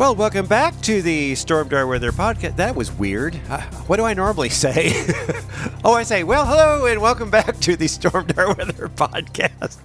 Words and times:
Well, 0.00 0.16
welcome 0.16 0.46
back 0.46 0.80
to 0.80 1.02
the 1.02 1.34
Stormdar 1.34 1.86
Weather 1.86 2.10
podcast. 2.10 2.56
That 2.56 2.74
was 2.74 2.90
weird. 2.90 3.38
Uh, 3.50 3.60
what 3.86 3.98
do 3.98 4.04
I 4.06 4.14
normally 4.14 4.48
say? 4.48 4.92
oh, 5.84 5.92
I 5.92 6.04
say, 6.04 6.24
well, 6.24 6.46
hello, 6.46 6.86
and 6.86 7.02
welcome 7.02 7.28
back 7.28 7.58
to 7.58 7.76
the 7.76 7.84
Stormdar 7.84 8.56
Weather 8.56 8.88
podcast. 8.88 9.76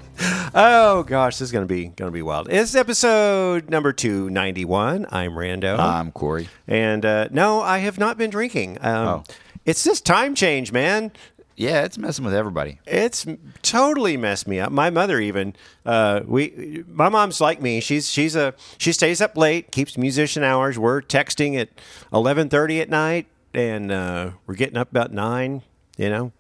Oh 0.56 1.04
gosh, 1.04 1.34
this 1.34 1.48
is 1.48 1.52
gonna 1.52 1.66
be 1.66 1.88
gonna 1.88 2.12
be 2.12 2.22
wild. 2.22 2.48
It's 2.50 2.76
episode 2.76 3.70
number 3.70 3.92
two 3.92 4.30
ninety 4.30 4.64
one. 4.64 5.06
I'm 5.12 5.32
Rando. 5.32 5.78
I'm 5.78 6.14
Corey. 6.14 6.48
and 6.66 7.04
uh, 7.06 7.28
no, 7.32 7.60
I 7.60 7.80
have 7.80 7.98
not 7.98 8.18
been 8.18 8.30
drinking. 8.30 8.78
Um, 8.80 9.08
Oh. 9.08 9.24
It's 9.66 9.84
this 9.84 10.00
time 10.00 10.34
change, 10.34 10.72
man. 10.72 11.12
Yeah, 11.58 11.84
it's 11.86 11.98
messing 11.98 12.26
with 12.26 12.34
everybody. 12.34 12.80
It's 12.86 13.26
totally 13.62 14.18
messed 14.18 14.46
me 14.46 14.60
up. 14.60 14.72
My 14.74 14.90
mother 14.90 15.20
even 15.22 15.56
uh, 15.86 16.22
we 16.26 16.84
my 16.88 17.08
mom's 17.08 17.40
like 17.40 17.62
me. 17.62 17.80
She's 17.80 18.10
she's 18.10 18.36
a 18.36 18.54
she 18.78 18.92
stays 18.92 19.22
up 19.22 19.38
late, 19.38 19.72
keeps 19.72 19.98
musician 19.98 20.44
hours. 20.44 20.78
We're 20.78 21.02
texting 21.02 21.58
at 21.60 21.70
eleven 22.12 22.50
thirty 22.50 22.82
at 22.82 22.90
night, 22.90 23.28
and 23.54 23.90
uh, 23.90 24.32
we're 24.46 24.56
getting 24.56 24.76
up 24.78 24.92
about 24.92 25.14
nine. 25.14 25.62
You 25.98 26.10
know, 26.10 26.32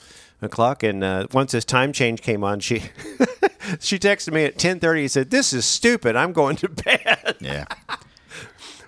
o'clock. 0.41 0.83
And 0.83 1.01
uh, 1.01 1.27
once 1.31 1.53
this 1.53 1.63
time 1.63 1.93
change 1.93 2.21
came 2.21 2.43
on, 2.43 2.59
she 2.59 2.79
she 3.79 3.97
texted 3.97 4.33
me 4.33 4.43
at 4.43 4.57
ten 4.57 4.81
thirty 4.81 5.03
and 5.03 5.11
said, 5.11 5.29
"This 5.31 5.53
is 5.53 5.65
stupid. 5.65 6.17
I'm 6.17 6.33
going 6.33 6.57
to 6.57 6.67
bed." 6.83 7.37
Yeah, 7.39 7.65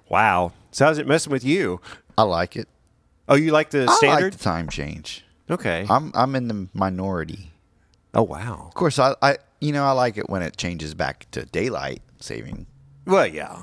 wow. 0.09 0.51
So 0.71 0.85
how's 0.85 0.97
it 0.97 1.07
messing 1.07 1.31
with 1.31 1.45
you? 1.45 1.79
I 2.17 2.23
like 2.23 2.57
it. 2.57 2.67
Oh, 3.29 3.35
you 3.35 3.51
like 3.51 3.69
the 3.69 3.85
I 3.89 3.93
standard? 3.95 4.33
like 4.33 4.37
the 4.37 4.43
time 4.43 4.67
change. 4.67 5.23
Okay. 5.49 5.85
I'm 5.89 6.11
I'm 6.13 6.35
in 6.35 6.47
the 6.47 6.67
minority. 6.73 7.51
oh 8.13 8.23
wow. 8.23 8.65
Of 8.67 8.73
course, 8.73 8.99
I, 8.99 9.15
I 9.21 9.37
you 9.59 9.71
know 9.71 9.83
I 9.85 9.91
like 9.91 10.17
it 10.17 10.29
when 10.29 10.41
it 10.41 10.57
changes 10.57 10.93
back 10.93 11.27
to 11.31 11.45
daylight 11.45 12.01
saving. 12.19 12.65
Well, 13.05 13.27
yeah. 13.27 13.59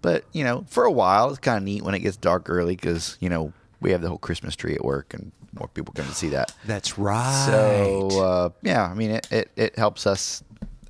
But 0.00 0.24
you 0.32 0.42
know, 0.44 0.64
for 0.68 0.84
a 0.84 0.90
while, 0.90 1.30
it's 1.30 1.38
kind 1.38 1.56
of 1.58 1.62
neat 1.64 1.82
when 1.82 1.94
it 1.94 2.00
gets 2.00 2.16
dark 2.16 2.50
early 2.50 2.74
because 2.76 3.16
you 3.20 3.28
know 3.28 3.52
we 3.80 3.90
have 3.92 4.02
the 4.02 4.08
whole 4.08 4.18
Christmas 4.18 4.56
tree 4.56 4.74
at 4.74 4.84
work 4.84 5.14
and 5.14 5.30
more 5.58 5.68
people 5.68 5.92
come 5.94 6.06
to 6.06 6.14
see 6.14 6.30
that. 6.30 6.52
That's 6.64 6.98
right. 6.98 7.46
So 7.46 8.08
uh, 8.20 8.48
yeah, 8.62 8.84
I 8.84 8.94
mean 8.94 9.12
it, 9.12 9.28
it 9.30 9.50
it 9.56 9.78
helps 9.78 10.06
us 10.06 10.42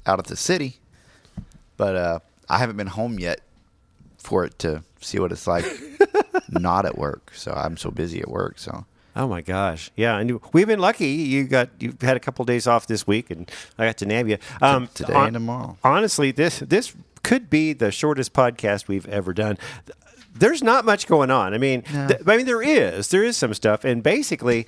out 0.07 0.19
at 0.19 0.27
the 0.27 0.37
city, 0.37 0.79
but 1.77 1.95
uh, 1.97 2.19
I 2.49 2.59
haven't 2.59 2.77
been 2.77 2.87
home 2.89 3.19
yet 3.19 3.41
for 4.19 4.45
it 4.45 4.59
to 4.61 4.83
see 5.01 5.19
what 5.19 5.33
it's 5.33 5.47
like 5.47 5.65
not 6.49 6.87
at 6.87 6.97
work. 6.97 7.33
So 7.35 7.53
I'm 7.53 7.77
so 7.77 7.91
busy 7.91 8.21
at 8.21 8.29
work. 8.29 8.59
So 8.59 8.85
Oh 9.15 9.29
my 9.29 9.43
gosh! 9.43 9.91
Yeah, 9.97 10.17
and 10.19 10.41
we've 10.55 10.67
been 10.67 10.79
lucky. 10.79 11.07
You 11.09 11.45
got 11.45 11.69
you've 11.79 12.01
had 12.01 12.17
a 12.17 12.21
couple 12.21 12.45
days 12.47 12.67
off 12.67 12.87
this 12.87 13.07
week, 13.07 13.31
and 13.31 13.51
I 13.79 13.85
got 13.87 13.99
to 13.99 14.07
nab 14.07 14.27
you 14.29 14.39
um, 14.63 14.89
today 14.95 15.13
hon- 15.13 15.27
and 15.27 15.35
tomorrow. 15.35 15.77
Honestly, 15.85 16.31
this 16.31 16.61
this 16.61 16.95
could 17.23 17.51
be 17.51 17.73
the 17.75 17.91
shortest 17.91 18.33
podcast 18.33 18.89
we've 18.89 19.07
ever 19.09 19.33
done. 19.35 19.59
There's 20.35 20.63
not 20.63 20.85
much 20.87 21.07
going 21.07 21.31
on. 21.31 21.53
I 21.53 21.59
mean, 21.59 21.85
No. 21.93 22.09
th- 22.09 22.21
I 22.27 22.37
mean 22.39 22.47
there 22.47 22.63
is 22.63 23.09
there 23.09 23.23
is 23.23 23.37
some 23.37 23.53
stuff, 23.53 23.85
and 23.85 24.03
basically, 24.03 24.67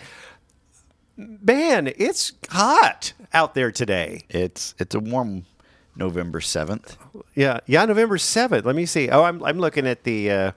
man, 1.17 1.91
it's 1.97 2.33
hot 2.51 3.13
out 3.33 3.55
there 3.55 3.73
today. 3.73 4.23
it's 4.29 4.75
it's 4.79 4.95
a 4.95 5.01
warm 5.01 5.47
November 5.97 6.41
seventh. 6.41 6.97
Yeah, 7.35 7.61
yeah, 7.67 7.85
November 7.87 8.19
seventh. 8.19 8.67
Let 8.67 8.77
me 8.77 8.85
see. 8.87 9.09
Oh, 9.09 9.23
I'm 9.25 9.43
I'm 9.43 9.59
looking 9.59 9.87
at 9.87 10.05
the. 10.05 10.31
Uh, 10.31 10.53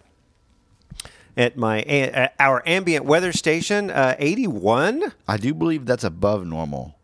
at 1.37 1.55
my 1.55 1.83
uh, 1.83 2.27
our 2.39 2.61
ambient 2.67 3.05
weather 3.05 3.31
station, 3.31 3.89
uh, 3.91 4.15
81. 4.19 5.13
I 5.27 5.37
do 5.37 5.53
believe 5.53 5.85
that's 5.85 6.03
above 6.03 6.45
normal. 6.45 6.95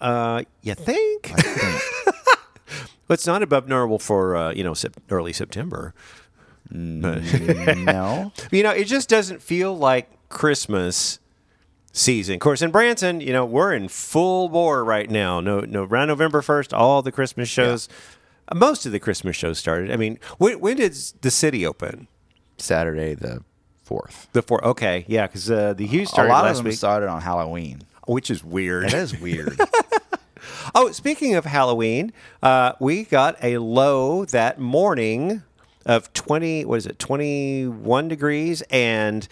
Uh, 0.00 0.44
you 0.62 0.74
think? 0.74 1.32
I 1.34 1.40
think. 1.42 1.82
Well, 3.08 3.14
it's 3.14 3.26
not 3.26 3.42
above 3.42 3.66
normal 3.66 3.98
for 3.98 4.36
uh, 4.36 4.52
you 4.52 4.62
know 4.62 4.72
sep- 4.72 4.96
early 5.10 5.32
September. 5.32 5.94
no, 6.70 7.14
You 8.52 8.62
know, 8.62 8.70
it 8.70 8.84
just 8.84 9.08
doesn't 9.08 9.42
feel 9.42 9.76
like 9.76 10.08
Christmas 10.28 11.18
season. 11.92 12.34
Of 12.34 12.40
course, 12.40 12.62
in 12.62 12.70
Branson, 12.70 13.20
you 13.20 13.32
know, 13.32 13.44
we're 13.44 13.72
in 13.72 13.88
full 13.88 14.48
bore 14.48 14.84
right 14.84 15.10
now. 15.10 15.40
No, 15.40 15.58
no, 15.58 15.82
around 15.82 16.06
November 16.06 16.40
first, 16.40 16.72
all 16.72 17.02
the 17.02 17.10
Christmas 17.10 17.48
shows, 17.48 17.88
uh, 18.46 18.54
most 18.54 18.86
of 18.86 18.92
the 18.92 19.00
Christmas 19.00 19.34
shows 19.34 19.58
started. 19.58 19.90
I 19.90 19.96
mean, 19.96 20.20
when, 20.38 20.60
when 20.60 20.76
did 20.76 20.92
the 21.20 21.32
city 21.32 21.66
open? 21.66 22.06
Saturday 22.58 23.14
the 23.14 23.42
fourth. 23.90 24.28
The 24.32 24.42
fourth. 24.42 24.62
Okay, 24.64 25.04
yeah, 25.08 25.26
because 25.26 25.50
uh, 25.50 25.74
the 25.74 25.86
Hughes 25.86 26.08
A 26.10 26.12
started 26.12 26.30
lot 26.30 26.44
of 26.44 26.50
last 26.50 26.56
them 26.58 26.66
week, 26.66 26.76
started 26.76 27.08
on 27.08 27.20
Halloween. 27.20 27.82
which 28.06 28.30
is 28.30 28.44
weird. 28.44 28.84
That 28.84 28.94
is 28.94 29.18
weird. 29.20 29.58
Oh, 30.74 30.90
speaking 30.92 31.34
of 31.34 31.44
Halloween, 31.44 32.12
uh, 32.42 32.72
we 32.80 33.04
got 33.04 33.36
a 33.42 33.58
low 33.58 34.24
that 34.26 34.58
morning 34.60 35.42
of 35.84 36.12
20, 36.12 36.64
what 36.64 36.76
is 36.76 36.86
it, 36.86 36.98
21 36.98 38.08
degrees, 38.08 38.62
and 38.70 39.26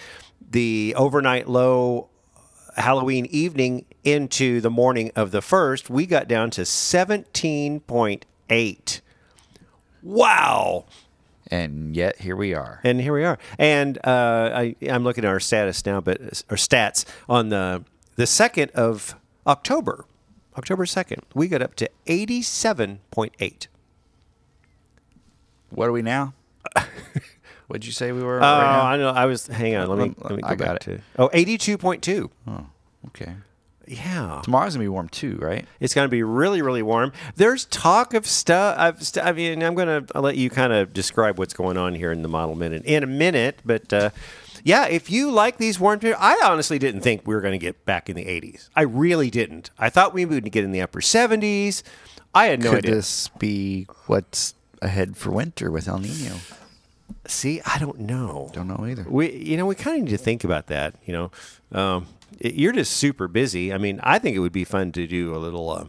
the 0.51 0.95
overnight 0.97 1.49
low 1.49 2.09
Halloween 2.77 3.27
evening 3.27 3.85
into 4.05 4.61
the 4.61 4.71
morning 4.71 5.11
of 5.17 5.31
the 5.31 5.41
first, 5.41 5.89
we 5.89 6.05
got 6.07 6.29
down 6.29 6.51
to 6.51 6.63
17.8. 6.63 9.01
Wow. 10.03 10.85
And 11.51 11.97
yet 11.97 12.21
here 12.21 12.37
we 12.37 12.55
are. 12.55 12.81
And 12.85 13.01
here 13.01 13.13
we 13.13 13.25
are. 13.25 13.39
And 13.59 13.99
uh, 14.07 14.51
I, 14.55 14.77
I'm 14.89 15.05
looking 15.05 15.25
at 15.25 15.29
our 15.31 15.41
status 15.41 15.85
now, 15.87 16.01
but 16.01 16.21
our 16.51 16.57
stats 16.57 17.05
on 17.29 17.49
the 17.49 17.85
the 18.17 18.27
second 18.27 18.71
of 18.73 19.15
October, 19.47 20.05
October 20.57 20.87
second, 20.87 21.23
we 21.35 21.49
got 21.49 21.63
up 21.63 21.75
to 21.77 21.89
eighty-seven 22.07 23.01
point 23.11 23.35
eight. 23.41 23.69
What 25.71 25.89
are 25.89 25.93
we 25.93 26.03
now? 26.03 26.35
What'd 27.67 27.85
you 27.85 27.93
say 27.93 28.13
we 28.13 28.23
were? 28.23 28.39
Oh, 28.39 28.41
right? 28.41 28.93
I 28.95 28.97
know. 28.97 29.11
I 29.11 29.27
was. 29.27 29.47
Hang 29.47 29.77
on. 29.77 29.89
Let 29.89 29.99
me. 29.99 30.15
Let- 30.19 30.37
me 30.37 30.43
go 30.43 30.49
I 30.49 30.55
got 30.55 30.81
back 30.81 30.89
it. 30.89 30.97
to. 30.97 31.01
Oh, 31.19 31.29
82.2. 31.29 32.31
Okay. 33.09 33.35
Yeah. 33.91 34.41
Tomorrow's 34.45 34.75
gonna 34.75 34.85
be 34.85 34.89
warm 34.89 35.09
too, 35.09 35.37
right? 35.41 35.67
It's 35.81 35.95
going 35.95 36.07
to 36.07 36.11
be 36.11 36.23
really, 36.23 36.63
really 36.63 36.83
warm. 36.83 37.13
There's 37.37 37.65
talk 37.67 38.15
of 38.15 38.27
stuff. 38.27 39.03
St- 39.03 39.25
I 39.25 39.33
mean, 39.33 39.63
I'm 39.63 39.75
going 39.75 40.07
to 40.07 40.21
let 40.21 40.37
you 40.37 40.51
kind 40.51 40.73
of 40.73 40.93
describe 40.93 41.39
what's 41.39 41.55
going 41.55 41.77
on 41.77 41.95
here 41.95 42.13
in 42.13 42.23
the 42.23 42.29
model 42.29 42.55
minute 42.55 42.85
in 42.85 43.03
a 43.03 43.07
minute. 43.07 43.61
But 43.65 43.93
uh, 43.93 44.11
yeah, 44.65 44.87
if 44.87 45.11
you 45.11 45.31
like 45.31 45.57
these 45.59 45.79
warm 45.81 46.01
temperatures, 46.01 46.21
I 46.23 46.41
honestly 46.51 46.79
didn't 46.79 47.01
think 47.01 47.27
we 47.27 47.35
were 47.35 47.41
going 47.41 47.53
to 47.53 47.59
get 47.59 47.85
back 47.85 48.09
in 48.09 48.17
the 48.17 48.25
80s. 48.25 48.69
I 48.77 48.83
really 48.83 49.31
didn't. 49.31 49.71
I 49.79 49.89
thought 49.91 50.13
we 50.13 50.25
would 50.25 50.51
get 50.53 50.65
in 50.65 50.73
the 50.73 50.81
upper 50.83 51.01
70s. 51.01 51.83
I 52.35 52.47
had 52.47 52.63
no 52.63 52.71
Could 52.71 52.79
idea. 52.85 52.95
this 52.97 53.29
be 53.39 53.87
what's 54.07 54.55
ahead 54.83 55.17
for 55.17 55.31
winter 55.31 55.71
with 55.71 55.89
El 55.89 55.99
Nino? 55.99 56.37
See, 57.27 57.61
I 57.65 57.79
don't 57.79 58.01
know. 58.01 58.51
Don't 58.53 58.69
know 58.69 58.85
either. 58.87 59.05
We, 59.09 59.33
you 59.33 59.57
know, 59.57 59.67
we 59.67 59.75
kind 59.75 59.97
of 59.99 60.05
need 60.05 60.11
to 60.11 60.19
think 60.19 60.45
about 60.45 60.67
that. 60.69 60.95
You 61.07 61.13
know, 61.13 61.31
um, 61.73 62.07
you're 62.41 62.73
just 62.73 62.93
super 62.93 63.29
busy. 63.29 63.73
I 63.73 63.79
mean, 63.79 64.01
I 64.03 64.19
think 64.19 64.37
it 64.37 64.41
would 64.41 64.53
be 64.53 64.65
fun 64.65 64.93
to 64.93 65.07
do 65.07 65.35
a 65.35 65.39
little, 65.39 65.71
uh, 65.71 65.87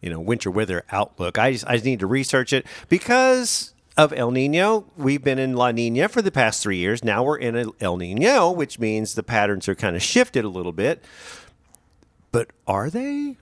you 0.00 0.10
know, 0.10 0.20
winter 0.20 0.50
weather 0.50 0.84
outlook. 0.90 1.38
I 1.38 1.52
just, 1.52 1.66
I 1.66 1.74
just 1.74 1.84
need 1.84 2.00
to 2.00 2.06
research 2.06 2.52
it 2.52 2.66
because 2.88 3.72
of 3.96 4.12
El 4.12 4.30
Nino. 4.30 4.86
We've 4.96 5.22
been 5.22 5.38
in 5.38 5.54
La 5.54 5.70
Nina 5.70 6.08
for 6.08 6.22
the 6.22 6.30
past 6.30 6.62
three 6.62 6.76
years. 6.76 7.02
Now 7.02 7.22
we're 7.24 7.38
in 7.38 7.72
El 7.80 7.96
Nino, 7.96 8.50
which 8.50 8.78
means 8.78 9.14
the 9.14 9.22
patterns 9.22 9.68
are 9.68 9.74
kind 9.74 9.96
of 9.96 10.02
shifted 10.02 10.44
a 10.44 10.48
little 10.48 10.72
bit. 10.72 11.04
But 12.32 12.50
are 12.66 12.90
they? 12.90 13.36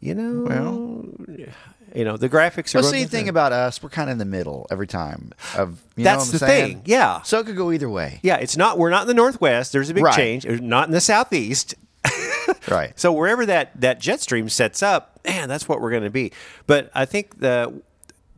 You 0.00 0.14
know, 0.14 0.44
Well- 0.48 1.46
you 1.94 2.04
know, 2.04 2.16
the 2.16 2.28
graphics 2.28 2.74
are. 2.74 2.80
Well, 2.82 2.90
see, 2.90 3.02
to- 3.04 3.08
thing 3.08 3.28
about 3.28 3.52
us, 3.52 3.82
we're 3.82 3.88
kind 3.88 4.08
of 4.10 4.12
in 4.12 4.18
the 4.18 4.24
middle 4.24 4.66
every 4.70 4.86
time. 4.86 5.32
Of 5.56 5.82
you 5.96 6.04
know 6.04 6.10
That's 6.10 6.26
what 6.26 6.26
I'm 6.26 6.32
the 6.32 6.38
saying? 6.38 6.66
thing, 6.76 6.82
yeah. 6.86 7.22
So 7.22 7.38
it 7.40 7.46
could 7.46 7.56
go 7.56 7.70
either 7.72 7.88
way. 7.88 8.20
Yeah, 8.22 8.36
it's 8.36 8.56
not. 8.56 8.78
We're 8.78 8.90
not 8.90 9.02
in 9.02 9.08
the 9.08 9.14
Northwest. 9.14 9.72
There's 9.72 9.90
a 9.90 9.94
big 9.94 10.04
Right. 10.04 10.14
change. 10.14 10.46
We're 10.46 10.58
not 10.58 10.88
in 10.88 10.92
the 10.92 11.00
Southeast. 11.00 11.74
Right. 12.68 12.98
So 12.98 13.12
wherever 13.12 13.44
that 13.46 13.80
that 13.80 14.00
jet 14.00 14.20
stream 14.20 14.48
sets 14.48 14.82
up, 14.82 15.18
man, 15.24 15.48
that's 15.48 15.68
what 15.68 15.80
we're 15.80 15.90
going 15.90 16.02
to 16.04 16.10
be. 16.10 16.32
But 16.66 16.90
I 16.94 17.04
think 17.04 17.40
the 17.40 17.82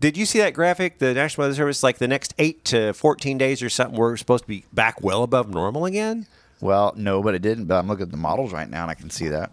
did 0.01 0.17
you 0.17 0.27
see 0.27 0.39
that 0.41 0.55
graphic? 0.55 0.99
The 0.99 1.15
National 1.15 1.45
Weather 1.45 1.55
Service, 1.55 1.83
like 1.83 1.99
the 1.99 2.09
next 2.09 2.35
eight 2.39 2.65
to 2.67 2.93
fourteen 2.93 3.39
days 3.39 3.63
or 3.63 3.69
something, 3.69 3.99
we're 3.99 4.17
supposed 4.17 4.45
to 4.45 4.49
be 4.49 4.65
back 4.73 5.03
well 5.03 5.23
above 5.23 5.49
normal 5.51 5.85
again. 5.85 6.27
Well, 6.61 6.93
no, 6.97 7.23
but 7.23 7.35
it 7.35 7.43
didn't. 7.43 7.67
But 7.67 7.77
I'm 7.79 7.87
looking 7.89 8.05
at 8.05 8.11
the 8.11 8.17
models 8.17 8.53
right 8.53 8.69
now, 8.69 8.83
and 8.83 8.91
I 8.91 8.95
can 8.95 9.11
see 9.11 9.29
that. 9.29 9.53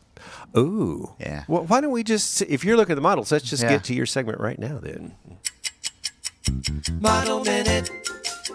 Ooh, 0.57 1.13
Yeah. 1.19 1.43
Well, 1.47 1.63
why 1.65 1.81
don't 1.81 1.91
we 1.91 2.03
just, 2.03 2.41
if 2.43 2.63
you're 2.65 2.75
looking 2.77 2.93
at 2.93 2.95
the 2.95 3.01
models, 3.01 3.31
let's 3.31 3.49
just 3.49 3.63
Yeah. 3.63 3.69
get 3.69 3.83
to 3.85 3.93
your 3.93 4.05
segment 4.05 4.39
right 4.39 4.59
now 4.59 4.79
then. 4.81 5.13
Model 6.99 7.43
Minute, 7.43 7.89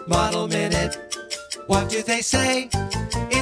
Model 0.07 0.47
Minute. 0.47 0.97
What 1.67 1.89
do 1.89 2.01
they 2.03 2.21
say? 2.21 2.69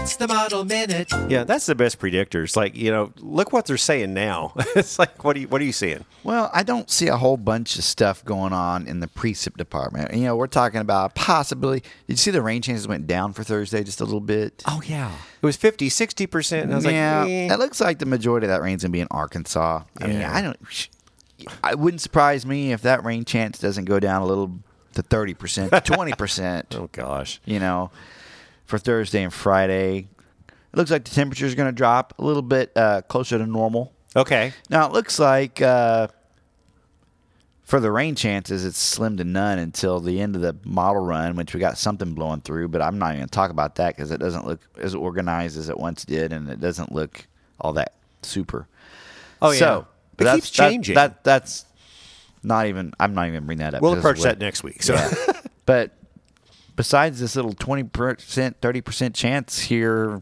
It's 0.06 0.18
the 0.18 0.28
Model 0.28 0.64
Minute. 0.66 1.12
Yeah, 1.30 1.46
that's 1.46 1.66
the 1.66 1.74
best 1.74 1.98
predictors. 1.98 2.56
Like 2.56 2.76
you 2.76 2.92
know, 2.92 3.12
look 3.22 3.52
what 3.52 3.66
they're 3.66 3.76
saying 3.76 4.14
now. 4.14 4.54
it's 4.76 5.00
like, 5.00 5.24
what 5.24 5.36
are 5.36 5.40
you, 5.40 5.48
what 5.48 5.60
are 5.60 5.64
you 5.64 5.72
seeing? 5.72 6.06
Well, 6.24 6.52
I 6.54 6.62
don't 6.62 6.92
see 6.92 7.08
a 7.08 7.18
whole 7.18 7.38
bunch 7.38 7.76
of 7.80 7.84
stuff 7.84 8.24
going 8.24 8.54
on 8.54 8.86
in 8.86 9.00
the 9.00 9.08
precip 9.08 9.58
department. 9.58 10.14
You 10.14 10.26
know, 10.26 10.36
we're 10.36 10.46
talking 10.46 10.80
about 10.80 11.16
possibly. 11.16 11.80
Did 11.80 11.90
you 12.10 12.18
see 12.18 12.30
the 12.30 12.44
rain 12.44 12.62
chances 12.62 12.88
went 12.88 13.08
down 13.08 13.34
for 13.34 13.44
Thursday 13.44 13.84
just 13.84 14.00
a 14.00 14.04
little 14.04 14.22
bit? 14.22 14.62
Oh 14.68 14.80
yeah, 14.86 15.12
it 15.12 15.46
was 15.46 15.58
50, 15.58 15.90
60 15.90 16.28
percent. 16.28 16.66
And 16.66 16.74
I 16.74 16.76
was 16.76 16.86
yeah, 16.86 17.22
like, 17.22 17.30
eh. 17.32 17.52
it 17.52 17.58
looks 17.58 17.82
like 17.82 17.98
the 17.98 18.06
majority 18.06 18.46
of 18.46 18.50
that 18.50 18.62
rain's 18.62 18.84
gonna 18.84 18.92
be 18.92 19.02
in 19.02 19.08
Arkansas. 19.10 19.82
I 20.00 20.06
mean, 20.06 20.22
I 20.22 20.40
don't. 20.44 20.88
I 21.64 21.74
wouldn't 21.74 22.02
surprise 22.02 22.46
me 22.46 22.74
if 22.74 22.84
that 22.84 23.04
rain 23.04 23.26
chance 23.26 23.58
doesn't 23.58 23.86
go 23.86 24.00
down 24.00 24.22
a 24.22 24.28
little 24.28 24.52
to 24.94 25.02
thirty 25.02 25.34
percent, 25.34 25.74
twenty 25.84 26.14
percent. 26.14 26.76
oh 26.76 26.90
gosh. 26.92 27.42
You 27.44 27.60
know, 27.60 27.90
for 28.66 28.78
Thursday 28.78 29.24
and 29.24 29.34
Friday, 29.34 30.08
it 30.48 30.78
looks 30.78 30.92
like 30.92 31.06
the 31.06 31.12
temperature 31.12 31.46
is 31.46 31.56
going 31.56 31.70
to 31.70 31.76
drop 31.76 32.14
a 32.20 32.24
little 32.26 32.42
bit 32.42 32.72
uh, 32.76 33.02
closer 33.04 33.38
to 33.38 33.46
normal. 33.46 33.94
Okay. 34.16 34.54
Now 34.70 34.88
it 34.88 34.94
looks 34.94 35.20
like 35.20 35.62
uh, 35.62 36.08
for 37.64 37.80
the 37.80 37.92
rain 37.92 38.16
chances, 38.16 38.66
it's 38.66 38.78
slim 38.78 39.18
to 39.18 39.24
none 39.24 39.60
until 39.60 40.00
the 40.00 40.22
end 40.22 40.36
of 40.36 40.42
the 40.42 40.56
model 40.64 41.04
run, 41.04 41.36
which 41.36 41.54
we 41.54 41.60
got 41.60 41.78
something 41.78 42.14
blowing 42.14 42.42
through. 42.42 42.70
But 42.70 42.82
I'm 42.82 43.00
not 43.00 43.10
even 43.10 43.20
going 43.22 43.28
to 43.28 43.32
talk 43.32 43.52
about 43.52 43.76
that 43.76 43.96
because 43.96 44.12
it 44.12 44.20
doesn't 44.20 44.46
look 44.46 44.62
as 44.78 44.96
organized 44.96 45.58
as 45.58 45.70
it 45.70 45.78
once 45.78 46.06
did, 46.06 46.32
and 46.32 46.50
it 46.50 46.60
doesn't 46.60 46.92
look 46.92 47.26
all 47.60 47.74
that 47.74 47.94
super. 48.22 48.68
Oh 49.42 49.52
yeah. 49.52 49.60
So 49.60 49.88
it 50.18 50.24
that's- 50.24 50.36
keeps 50.36 50.50
changing. 50.52 50.96
That, 50.96 51.24
that's 51.24 51.66
not 52.44 52.68
even. 52.68 52.94
I'm 53.00 53.14
not 53.16 53.28
even 53.28 53.46
bringing 53.46 53.64
that 53.64 53.74
up. 53.74 53.82
we'll 53.82 53.98
approach 53.98 54.22
that 54.22 54.40
next 54.40 54.64
week. 54.64 54.84
So 54.84 54.94
yeah. 54.94 55.12
but 55.66 55.92
besides 56.76 57.20
this 57.20 57.36
little 57.36 57.54
20%, 57.54 57.90
30% 57.90 59.14
chance 59.14 59.60
here 59.60 60.22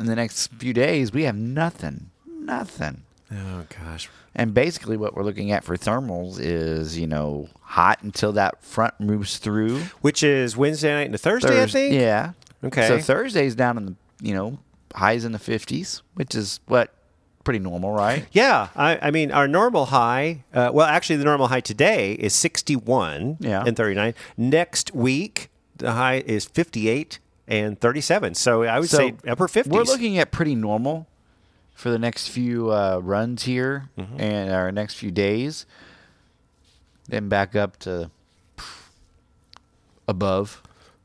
in 0.00 0.06
the 0.06 0.16
next 0.16 0.48
few 0.54 0.72
days, 0.72 1.12
we 1.12 1.24
have 1.24 1.36
nothing. 1.36 2.10
Nothing. 2.26 3.02
oh 3.32 3.64
gosh. 3.82 4.08
And 4.34 4.52
basically, 4.52 4.96
what 4.96 5.14
we're 5.14 5.22
looking 5.22 5.52
at 5.52 5.62
for 5.62 5.76
thermals 5.76 6.38
is, 6.40 6.98
you 6.98 7.06
know, 7.06 7.48
hot 7.60 8.02
until 8.02 8.32
that 8.32 8.62
front 8.62 8.98
moves 8.98 9.38
through. 9.38 9.78
Which 10.00 10.22
is 10.24 10.56
Wednesday 10.56 10.92
night 10.92 11.06
into 11.06 11.18
Thursday, 11.18 11.62
I 11.62 11.66
think. 11.66 11.94
Yeah. 11.94 12.32
Okay. 12.64 12.88
So 12.88 12.98
Thursday's 12.98 13.54
down 13.54 13.78
in 13.78 13.86
the, 13.86 13.94
you 14.20 14.34
know, 14.34 14.58
highs 14.94 15.24
in 15.24 15.30
the 15.32 15.38
50s, 15.38 16.02
which 16.14 16.34
is 16.34 16.58
what 16.66 16.92
pretty 17.44 17.60
normal, 17.60 17.92
right? 17.92 18.26
Yeah, 18.32 18.68
I, 18.74 18.98
I 19.00 19.10
mean, 19.10 19.30
our 19.30 19.46
normal 19.46 19.86
high, 19.86 20.44
uh, 20.52 20.70
well, 20.72 20.86
actually, 20.86 21.16
the 21.16 21.24
normal 21.24 21.46
high 21.48 21.60
today 21.60 22.12
is 22.14 22.34
61 22.34 23.36
Yeah. 23.40 23.62
and 23.66 23.76
39. 23.76 24.14
Next 24.36 24.94
week, 24.94 25.50
the 25.76 25.92
high 25.92 26.22
is 26.26 26.44
58 26.44 27.18
and 27.48 27.80
37. 27.80 28.34
So 28.34 28.62
I 28.64 28.78
would 28.80 28.88
So 28.88 28.96
say 28.98 29.14
upper 29.28 29.46
50s. 29.48 29.66
We're 29.68 29.82
looking 29.82 30.18
at 30.18 30.30
pretty 30.30 30.54
normal 30.54 31.06
for 31.74 31.90
the 31.90 31.98
next 31.98 32.28
few 32.28 32.70
uh, 32.72 33.00
runs 33.02 33.42
here 33.44 33.88
Mm-hmm. 33.98 34.20
and 34.20 34.52
our 34.52 34.70
next 34.72 34.94
few 34.94 35.10
days. 35.10 35.66
Then 37.08 37.28
back 37.28 37.54
up 37.54 37.76
to 37.80 38.10
above, 40.08 40.62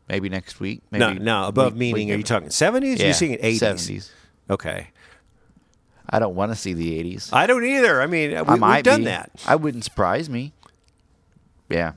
maybe 0.08 0.30
next 0.30 0.60
week. 0.60 0.82
Maybe 0.92 1.00
no, 1.00 1.14
no, 1.14 1.48
above 1.48 1.74
week- 1.74 1.80
meaning, 1.80 2.08
week 2.08 2.16
are 2.16 2.18
you 2.18 2.24
talking 2.24 2.50
70s? 2.50 2.98
Yeah, 3.00 3.06
You're 3.06 3.14
seeing 3.14 3.38
80s? 3.38 3.60
70s. 3.60 4.10
Okay. 4.50 4.88
I 6.10 6.18
don't 6.20 6.36
want 6.36 6.52
to 6.52 6.56
see 6.56 6.74
the 6.74 7.04
80s. 7.04 7.32
I 7.34 7.46
don't 7.46 7.64
either. 7.64 8.02
I 8.02 8.08
mean, 8.08 8.32
we, 8.32 8.60
we've 8.60 8.84
done 8.84 9.02
be. 9.02 9.06
that. 9.06 9.30
I 9.46 9.56
wouldn't 9.56 9.84
surprise 9.84 10.30
me. 10.30 10.54
Yeah. 11.70 11.92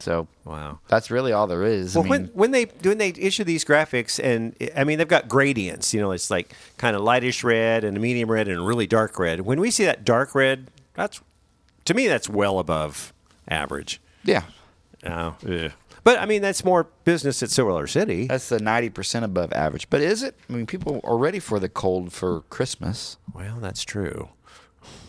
So 0.00 0.28
Wow. 0.44 0.78
that's 0.88 1.10
really 1.10 1.32
all 1.32 1.46
there 1.46 1.64
is. 1.64 1.94
Well, 1.96 2.04
I 2.06 2.08
when 2.08 2.22
mean, 2.22 2.30
when 2.34 2.50
they 2.52 2.64
when 2.82 2.98
they 2.98 3.08
issue 3.10 3.44
these 3.44 3.64
graphics, 3.64 4.22
and 4.22 4.54
I 4.76 4.84
mean 4.84 4.98
they've 4.98 5.08
got 5.08 5.28
gradients. 5.28 5.92
You 5.92 6.00
know, 6.00 6.12
it's 6.12 6.30
like 6.30 6.52
kind 6.76 6.94
of 6.96 7.02
lightish 7.02 7.42
red 7.44 7.84
and 7.84 7.96
a 7.96 8.00
medium 8.00 8.30
red 8.30 8.48
and 8.48 8.58
a 8.58 8.62
really 8.62 8.86
dark 8.86 9.18
red. 9.18 9.40
When 9.42 9.60
we 9.60 9.70
see 9.70 9.84
that 9.84 10.04
dark 10.04 10.34
red, 10.34 10.68
that's 10.94 11.20
to 11.84 11.94
me 11.94 12.06
that's 12.06 12.28
well 12.28 12.58
above 12.58 13.12
average. 13.48 14.00
yeah, 14.24 14.42
Oh, 15.06 15.34
ugh. 15.48 15.72
but 16.04 16.18
I 16.20 16.26
mean 16.26 16.42
that's 16.42 16.64
more 16.64 16.86
business 17.04 17.42
at 17.42 17.50
Silver 17.50 17.86
City. 17.86 18.26
that's 18.26 18.48
the 18.50 18.58
90% 18.58 19.24
above 19.24 19.52
average. 19.52 19.88
But 19.90 20.00
is 20.02 20.22
it? 20.22 20.36
I 20.48 20.52
mean, 20.52 20.66
people 20.66 21.00
are 21.02 21.16
ready 21.16 21.38
for 21.38 21.58
the 21.58 21.68
cold 21.68 22.12
for 22.12 22.42
Christmas. 22.50 23.16
well, 23.34 23.56
that's 23.60 23.84
true. 23.84 24.28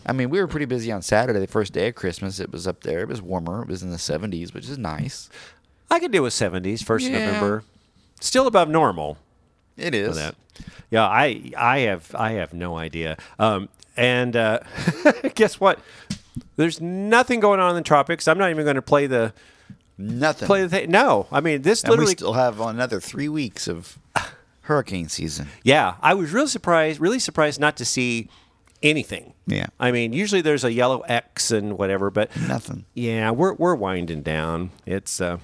I 0.06 0.12
mean, 0.12 0.30
we 0.30 0.40
were 0.40 0.46
pretty 0.46 0.66
busy 0.66 0.90
on 0.90 1.02
Saturday, 1.02 1.38
the 1.40 1.46
first 1.46 1.72
day 1.72 1.88
of 1.88 1.94
Christmas. 1.94 2.40
It 2.40 2.50
was 2.50 2.66
up 2.66 2.82
there. 2.82 3.00
It 3.00 3.08
was 3.08 3.20
warmer. 3.22 3.62
It 3.62 3.68
was 3.68 3.82
in 3.82 3.90
the 3.90 3.96
70s, 3.98 4.52
which 4.54 4.68
is 4.68 4.78
nice. 4.78 5.28
I 5.90 5.98
could 6.00 6.10
deal 6.12 6.22
with 6.22 6.32
seventies 6.32 6.82
first 6.82 7.06
of 7.06 7.12
Yeah. 7.12 7.26
November, 7.26 7.64
still 8.20 8.46
above 8.46 8.68
normal. 8.68 9.18
It 9.76 9.94
is. 9.94 10.16
Yeah, 10.90 11.04
I 11.06 11.52
I 11.56 11.78
have 11.80 12.14
I 12.14 12.32
have 12.32 12.52
no 12.54 12.76
idea. 12.76 13.16
Um, 13.38 13.68
and 13.96 14.36
uh, 14.36 14.60
guess 15.34 15.58
what? 15.58 15.80
There's 16.56 16.80
nothing 16.80 17.40
going 17.40 17.58
on 17.60 17.70
in 17.70 17.76
the 17.76 17.82
tropics. 17.82 18.28
I'm 18.28 18.38
not 18.38 18.50
even 18.50 18.64
going 18.64 18.76
to 18.76 18.82
play 18.82 19.06
the 19.08 19.32
Nothing. 19.98 20.46
play 20.46 20.62
the 20.62 20.68
thing. 20.68 20.90
No, 20.90 21.26
I 21.32 21.40
mean 21.40 21.62
this 21.62 21.82
and 21.82 21.90
we 21.90 21.96
literally. 21.96 22.12
still 22.14 22.32
have 22.34 22.60
another 22.60 23.00
three 23.00 23.28
weeks 23.28 23.66
of 23.68 23.98
hurricane 24.62 25.08
season. 25.08 25.48
yeah, 25.64 25.94
I 26.00 26.14
was 26.14 26.30
really 26.32 26.46
surprised. 26.48 27.00
Really 27.00 27.18
surprised 27.18 27.58
not 27.58 27.76
to 27.78 27.84
see 27.84 28.28
anything. 28.82 29.34
Yeah. 29.50 29.66
I 29.78 29.90
mean, 29.92 30.12
usually 30.12 30.40
there's 30.40 30.64
a 30.64 30.72
yellow 30.72 31.00
X 31.00 31.50
and 31.50 31.76
whatever, 31.78 32.10
but 32.10 32.34
Nothing. 32.36 32.84
yeah, 32.94 33.30
we're 33.30 33.54
we're 33.54 33.74
winding 33.74 34.22
down. 34.22 34.70
It's 34.86 35.20
uh. 35.20 35.38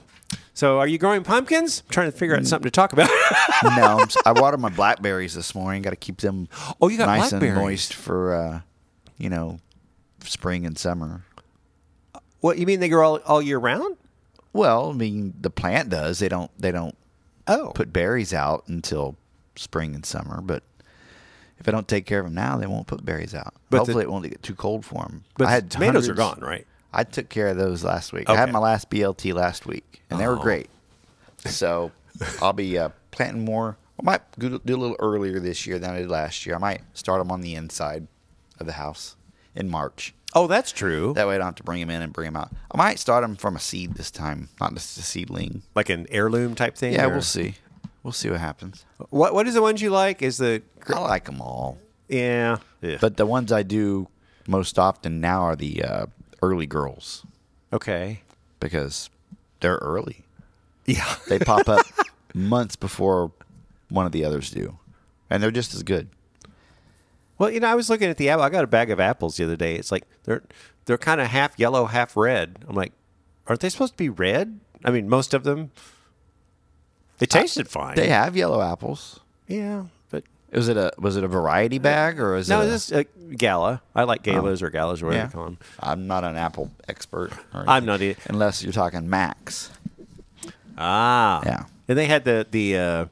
So, 0.54 0.78
are 0.78 0.86
you 0.88 0.96
growing 0.98 1.22
pumpkins? 1.22 1.82
I'm 1.86 1.90
trying 1.90 2.10
to 2.10 2.16
figure 2.16 2.34
out 2.36 2.46
something 2.46 2.64
to 2.64 2.70
talk 2.70 2.92
about. 2.94 3.10
no, 3.62 3.98
I'm 4.00 4.08
I 4.24 4.32
watered 4.40 4.58
my 4.60 4.70
blackberries 4.70 5.34
this 5.34 5.54
morning. 5.54 5.82
Got 5.82 5.90
to 5.90 5.96
keep 5.96 6.18
them 6.18 6.48
Oh, 6.80 6.88
you 6.88 6.96
got 6.98 7.06
nice 7.06 7.30
and 7.32 7.54
moist 7.54 7.92
for, 7.92 8.34
uh, 8.34 8.60
you 9.18 9.28
know, 9.28 9.60
spring 10.24 10.64
and 10.64 10.76
summer. 10.78 11.24
what 12.40 12.56
you 12.58 12.64
mean 12.66 12.80
they 12.80 12.88
grow 12.88 13.06
all, 13.16 13.20
all 13.26 13.42
year 13.42 13.58
round? 13.58 13.96
Well, 14.54 14.90
I 14.90 14.92
mean, 14.94 15.34
the 15.38 15.50
plant 15.50 15.90
does. 15.90 16.18
They 16.20 16.28
don't. 16.28 16.50
They 16.58 16.72
don't 16.72 16.96
Oh, 17.46 17.72
put 17.74 17.92
berries 17.92 18.32
out 18.34 18.64
until 18.66 19.16
spring 19.56 19.94
and 19.94 20.04
summer. 20.06 20.40
But 20.40 20.62
if 21.58 21.68
I 21.68 21.72
don't 21.72 21.88
take 21.88 22.06
care 22.06 22.20
of 22.20 22.26
them 22.26 22.34
now, 22.34 22.56
they 22.56 22.66
won't 22.66 22.86
put 22.86 23.04
berries 23.04 23.34
out. 23.34 23.54
But 23.70 23.78
the- 23.78 23.92
Hopefully, 23.92 24.04
it 24.04 24.10
won't 24.10 24.28
get 24.28 24.42
too 24.42 24.54
cold 24.54 24.84
for 24.84 25.02
them. 25.04 25.24
but 25.36 25.46
I 25.46 25.50
had 25.52 25.70
tomatoes 25.70 26.08
are 26.08 26.14
gone, 26.14 26.40
right? 26.40 26.66
I 26.92 27.04
took 27.04 27.28
care 27.28 27.48
of 27.48 27.56
those 27.56 27.84
last 27.84 28.12
week. 28.12 28.28
I 28.30 28.36
had 28.36 28.50
my 28.52 28.58
last 28.58 28.88
BLT 28.90 29.34
last 29.34 29.66
week, 29.66 30.02
and 30.10 30.18
they 30.20 30.26
were 30.26 30.36
Oh. 30.38 30.42
great. 30.42 30.68
So 31.44 31.92
I'll 32.40 32.52
be 32.52 32.78
uh, 32.78 32.90
planting 33.10 33.44
more. 33.44 33.76
I 34.00 34.02
might 34.02 34.22
do 34.38 34.60
do 34.64 34.76
a 34.76 34.78
little 34.78 34.96
earlier 34.98 35.38
this 35.40 35.66
year 35.66 35.78
than 35.78 35.90
I 35.90 35.98
did 36.00 36.10
last 36.10 36.44
year. 36.46 36.54
I 36.54 36.58
might 36.58 36.80
start 36.94 37.20
them 37.20 37.30
on 37.30 37.40
the 37.40 37.54
inside 37.54 38.06
of 38.58 38.66
the 38.66 38.72
house 38.74 39.16
in 39.54 39.68
March. 39.70 40.14
Oh, 40.34 40.46
that's 40.46 40.70
true. 40.72 41.14
That 41.14 41.26
way, 41.26 41.36
I 41.36 41.38
don't 41.38 41.46
have 41.46 41.54
to 41.56 41.62
bring 41.62 41.80
them 41.80 41.88
in 41.90 42.02
and 42.02 42.12
bring 42.12 42.26
them 42.26 42.36
out. 42.36 42.50
I 42.70 42.76
might 42.76 42.98
start 42.98 43.22
them 43.22 43.36
from 43.36 43.56
a 43.56 43.60
seed 43.60 43.94
this 43.94 44.10
time, 44.10 44.48
not 44.60 44.74
just 44.74 44.98
a 44.98 45.02
seedling. 45.02 45.62
like 45.74 45.88
an 45.88 46.06
heirloom 46.10 46.54
type 46.54 46.76
thing. 46.76 46.92
Yeah, 46.92 47.06
or- 47.06 47.10
we'll 47.10 47.22
see. 47.22 47.54
We'll 48.06 48.12
see 48.12 48.30
what 48.30 48.38
happens. 48.38 48.84
What 49.10 49.34
What 49.34 49.48
is 49.48 49.54
the 49.54 49.62
ones 49.62 49.82
you 49.82 49.90
like? 49.90 50.22
Is 50.22 50.36
the 50.38 50.62
I 50.86 51.00
like 51.00 51.24
them 51.24 51.40
all, 51.40 51.76
yeah, 52.08 52.58
yeah. 52.80 52.98
but 53.00 53.16
the 53.16 53.26
ones 53.26 53.50
I 53.50 53.64
do 53.64 54.06
most 54.46 54.78
often 54.78 55.20
now 55.20 55.40
are 55.40 55.56
the 55.56 55.82
uh, 55.82 56.06
early 56.40 56.66
girls 56.68 57.26
okay, 57.72 58.20
because 58.60 59.10
they're 59.58 59.78
early. 59.78 60.22
yeah. 60.84 61.16
They 61.28 61.40
pop 61.40 61.68
up 61.68 61.84
months 62.32 62.76
before 62.76 63.32
one 63.88 64.06
of 64.06 64.12
the 64.12 64.24
others 64.24 64.52
do, 64.52 64.78
and 65.28 65.42
they're 65.42 65.50
just 65.50 65.74
as 65.74 65.82
good. 65.82 66.08
Well, 67.38 67.50
you 67.50 67.58
know, 67.58 67.66
I 67.66 67.74
was 67.74 67.90
looking 67.90 68.08
at 68.08 68.18
the 68.18 68.28
apple. 68.28 68.44
I 68.44 68.50
got 68.50 68.62
a 68.62 68.68
bag 68.68 68.92
of 68.92 69.00
apples 69.00 69.36
the 69.36 69.42
other 69.42 69.56
day. 69.56 69.74
It's 69.74 69.90
like 69.90 70.04
they're 70.22 70.44
they're 70.84 70.96
kind 70.96 71.20
of 71.20 71.26
half 71.26 71.58
yellow, 71.58 71.86
half 71.86 72.16
red. 72.16 72.58
I'm 72.68 72.76
like, 72.76 72.92
aren't 73.48 73.62
they 73.62 73.68
supposed 73.68 73.94
to 73.94 73.98
be 73.98 74.10
red? 74.10 74.60
I 74.84 74.92
mean, 74.92 75.08
most 75.08 75.34
of 75.34 75.42
them. 75.42 75.72
They 77.18 77.26
tasted 77.26 77.68
fine. 77.68 77.96
They 77.96 78.08
have 78.08 78.36
yellow 78.36 78.60
apples. 78.60 79.20
yeah, 79.46 79.84
but 80.10 80.24
Was 80.52 80.68
it 80.68 80.76
a 80.76 80.92
was 80.98 81.16
it 81.16 81.24
a 81.24 81.28
variety 81.28 81.78
bag 81.78 82.20
or 82.20 82.36
is 82.36 82.48
no, 82.48 82.60
it? 82.60 82.66
a- 82.66 82.68
this 82.68 82.92
a 82.92 83.04
gala. 83.04 83.80
I 83.94 84.02
like 84.04 84.22
galas 84.22 84.62
or 84.62 84.70
galas 84.70 85.02
or 85.02 85.06
whatever 85.06 85.22
yeah. 85.22 85.26
you 85.28 85.32
call 85.32 85.44
them. 85.44 85.58
I'm 85.80 86.06
not 86.06 86.24
an 86.24 86.36
apple 86.36 86.70
expert. 86.88 87.30
I'm 87.54 87.84
not 87.86 88.02
either. 88.02 88.20
unless 88.28 88.62
you're 88.62 88.72
talking 88.72 89.08
Macs. 89.08 89.70
Ah, 90.78 91.42
Yeah. 91.44 91.64
And 91.88 91.96
they 91.96 92.06
had 92.06 92.24
the 92.24 92.46
the 92.50 92.76
uh, 92.76 93.06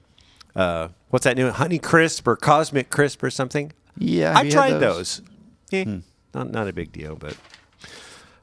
uh, 0.57 0.89
what's 1.11 1.25
that 1.25 1.37
new 1.37 1.51
Honey 1.51 1.79
Crisp 1.79 2.27
or 2.27 2.37
Cosmic 2.37 2.91
Crisp 2.91 3.23
or 3.23 3.31
something. 3.31 3.73
Yeah, 3.97 4.35
I 4.37 4.51
tried 4.51 4.81
those? 4.81 5.23
those. 5.71 5.85
Hmm. 5.85 5.99
Not 6.35 6.51
not 6.51 6.69
a 6.69 6.73
big 6.73 6.91
deal, 6.93 7.15
but 7.17 7.37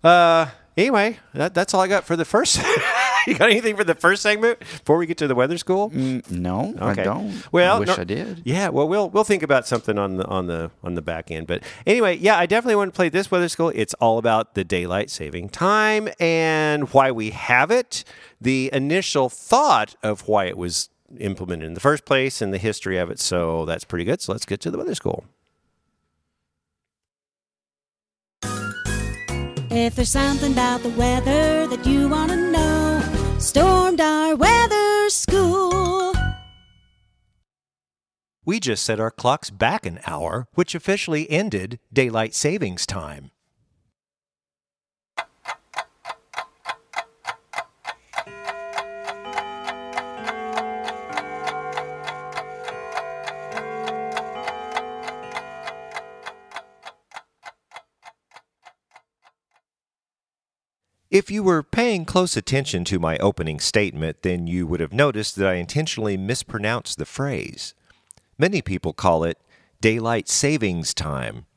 uh, 0.03 0.48
Anyway, 0.77 1.20
that, 1.34 1.53
that's 1.53 1.74
all 1.74 1.82
I 1.82 1.88
got 1.89 2.06
for 2.06 2.15
the 2.15 2.24
first. 2.25 2.60
you 3.27 3.37
got 3.37 3.49
anything 3.49 3.75
for 3.75 3.83
the 3.83 3.95
first 3.95 4.21
segment 4.21 4.59
before 4.59 4.97
we 4.97 5.05
get 5.05 5.17
to 5.17 5.27
the 5.27 5.35
weather 5.35 5.57
school? 5.57 5.89
Mm, 5.91 6.29
no, 6.31 6.73
I 6.79 6.93
don't. 6.93 7.51
Well, 7.51 7.77
I 7.77 7.79
wish 7.79 7.87
no- 7.87 7.95
I 7.97 8.03
did. 8.03 8.41
Yeah, 8.43 8.69
well, 8.69 8.87
we'll 8.87 9.09
we'll 9.09 9.23
think 9.23 9.43
about 9.43 9.67
something 9.67 9.97
on 9.97 10.17
the 10.17 10.25
on 10.25 10.47
the 10.47 10.71
on 10.83 10.95
the 10.95 11.01
back 11.01 11.31
end. 11.31 11.47
But 11.47 11.63
anyway, 11.85 12.17
yeah, 12.17 12.37
I 12.37 12.45
definitely 12.45 12.75
want 12.75 12.93
to 12.93 12.95
play 12.95 13.09
this 13.09 13.29
weather 13.29 13.49
school. 13.49 13.71
It's 13.75 13.93
all 13.95 14.17
about 14.17 14.55
the 14.55 14.63
daylight 14.63 15.09
saving 15.09 15.49
time 15.49 16.09
and 16.19 16.91
why 16.93 17.11
we 17.11 17.31
have 17.31 17.71
it, 17.71 18.03
the 18.39 18.69
initial 18.73 19.29
thought 19.29 19.95
of 20.03 20.27
why 20.27 20.45
it 20.45 20.57
was 20.57 20.89
implemented 21.19 21.67
in 21.67 21.73
the 21.73 21.79
first 21.79 22.05
place, 22.05 22.41
and 22.41 22.53
the 22.53 22.57
history 22.57 22.97
of 22.97 23.09
it. 23.09 23.19
So 23.19 23.65
that's 23.65 23.83
pretty 23.83 24.05
good. 24.05 24.21
So 24.21 24.31
let's 24.31 24.45
get 24.45 24.61
to 24.61 24.71
the 24.71 24.77
weather 24.77 24.95
school. 24.95 25.25
If 29.73 29.95
there's 29.95 30.09
something 30.09 30.51
about 30.51 30.83
the 30.83 30.89
weather 30.89 31.65
that 31.67 31.85
you 31.85 32.09
want 32.09 32.31
to 32.31 32.35
know, 32.35 33.00
Stormdar 33.41 34.38
weather 34.38 35.10
school. 35.10 36.13
We 38.45 38.60
just 38.60 38.83
set 38.83 39.00
our 39.00 39.10
clocks 39.10 39.50
back 39.50 39.88
an 39.88 40.00
hour, 40.05 40.45
which 40.53 40.75
officially 40.75 41.27
ended 41.27 41.79
daylight 41.91 42.36
savings 42.36 42.86
time. 42.86 43.31
If 61.12 61.30
you 61.30 61.44
were 61.44 61.62
paying 61.62 62.06
close 62.06 62.38
attention 62.38 62.86
to 62.86 62.98
my 62.98 63.18
opening 63.18 63.60
statement, 63.60 64.22
then 64.22 64.48
you 64.48 64.65
would 64.65 64.80
have 64.80 64.94
noticed 64.94 65.36
that 65.36 65.48
I 65.50 65.56
intentionally 65.56 66.15
mispronounced 66.15 66.98
the 66.98 67.06
phrase. 67.06 67.74
Many 68.38 68.62
people 68.62 68.94
call 68.94 69.25
it 69.25 69.38
daylight 69.82 70.30
savings 70.30 70.94
time, 70.94 71.48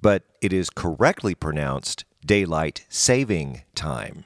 but 0.00 0.22
it 0.40 0.52
is 0.52 0.70
correctly 0.70 1.34
pronounced 1.34 2.04
daylight 2.24 2.86
saving 2.88 3.62
time. 3.74 4.24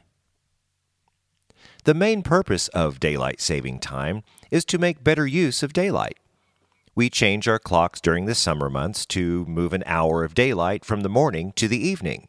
The 1.85 1.95
main 1.95 2.23
purpose 2.23 2.69
of 2.69 3.01
daylight 3.01 3.41
saving 3.41 3.79
time 3.79 4.25
is 4.51 4.67
to 4.67 4.79
make 4.79 5.03
better 5.03 5.27
use 5.27 5.63
of 5.63 5.73
daylight. 5.73 6.19
We 6.95 7.09
change 7.09 7.49
our 7.49 7.59
clocks 7.59 7.99
during 7.99 8.27
the 8.27 8.35
summer 8.35 8.69
months 8.69 9.07
to 9.07 9.47
move 9.47 9.73
an 9.73 9.85
hour 9.87 10.23
of 10.23 10.35
daylight 10.35 10.85
from 10.85 11.01
the 11.01 11.09
morning 11.09 11.55
to 11.57 11.67
the 11.67 11.81
evening. 11.81 12.29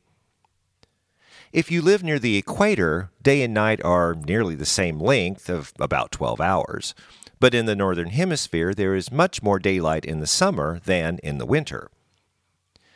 If 1.58 1.72
you 1.72 1.82
live 1.82 2.04
near 2.04 2.20
the 2.20 2.38
equator, 2.38 3.10
day 3.24 3.42
and 3.42 3.52
night 3.52 3.84
are 3.84 4.14
nearly 4.14 4.54
the 4.54 4.64
same 4.64 5.00
length 5.00 5.50
of 5.50 5.74
about 5.80 6.12
12 6.12 6.40
hours. 6.40 6.94
But 7.40 7.56
in 7.56 7.66
the 7.66 7.76
northern 7.76 8.10
hemisphere, 8.10 8.76
there 8.76 8.94
is 8.94 9.12
much 9.12 9.42
more 9.42 9.58
daylight 9.58 10.06
in 10.06 10.20
the 10.20 10.28
summer 10.28 10.80
than 10.86 11.18
in 11.24 11.40
the 11.40 11.48
winter. 11.48 11.90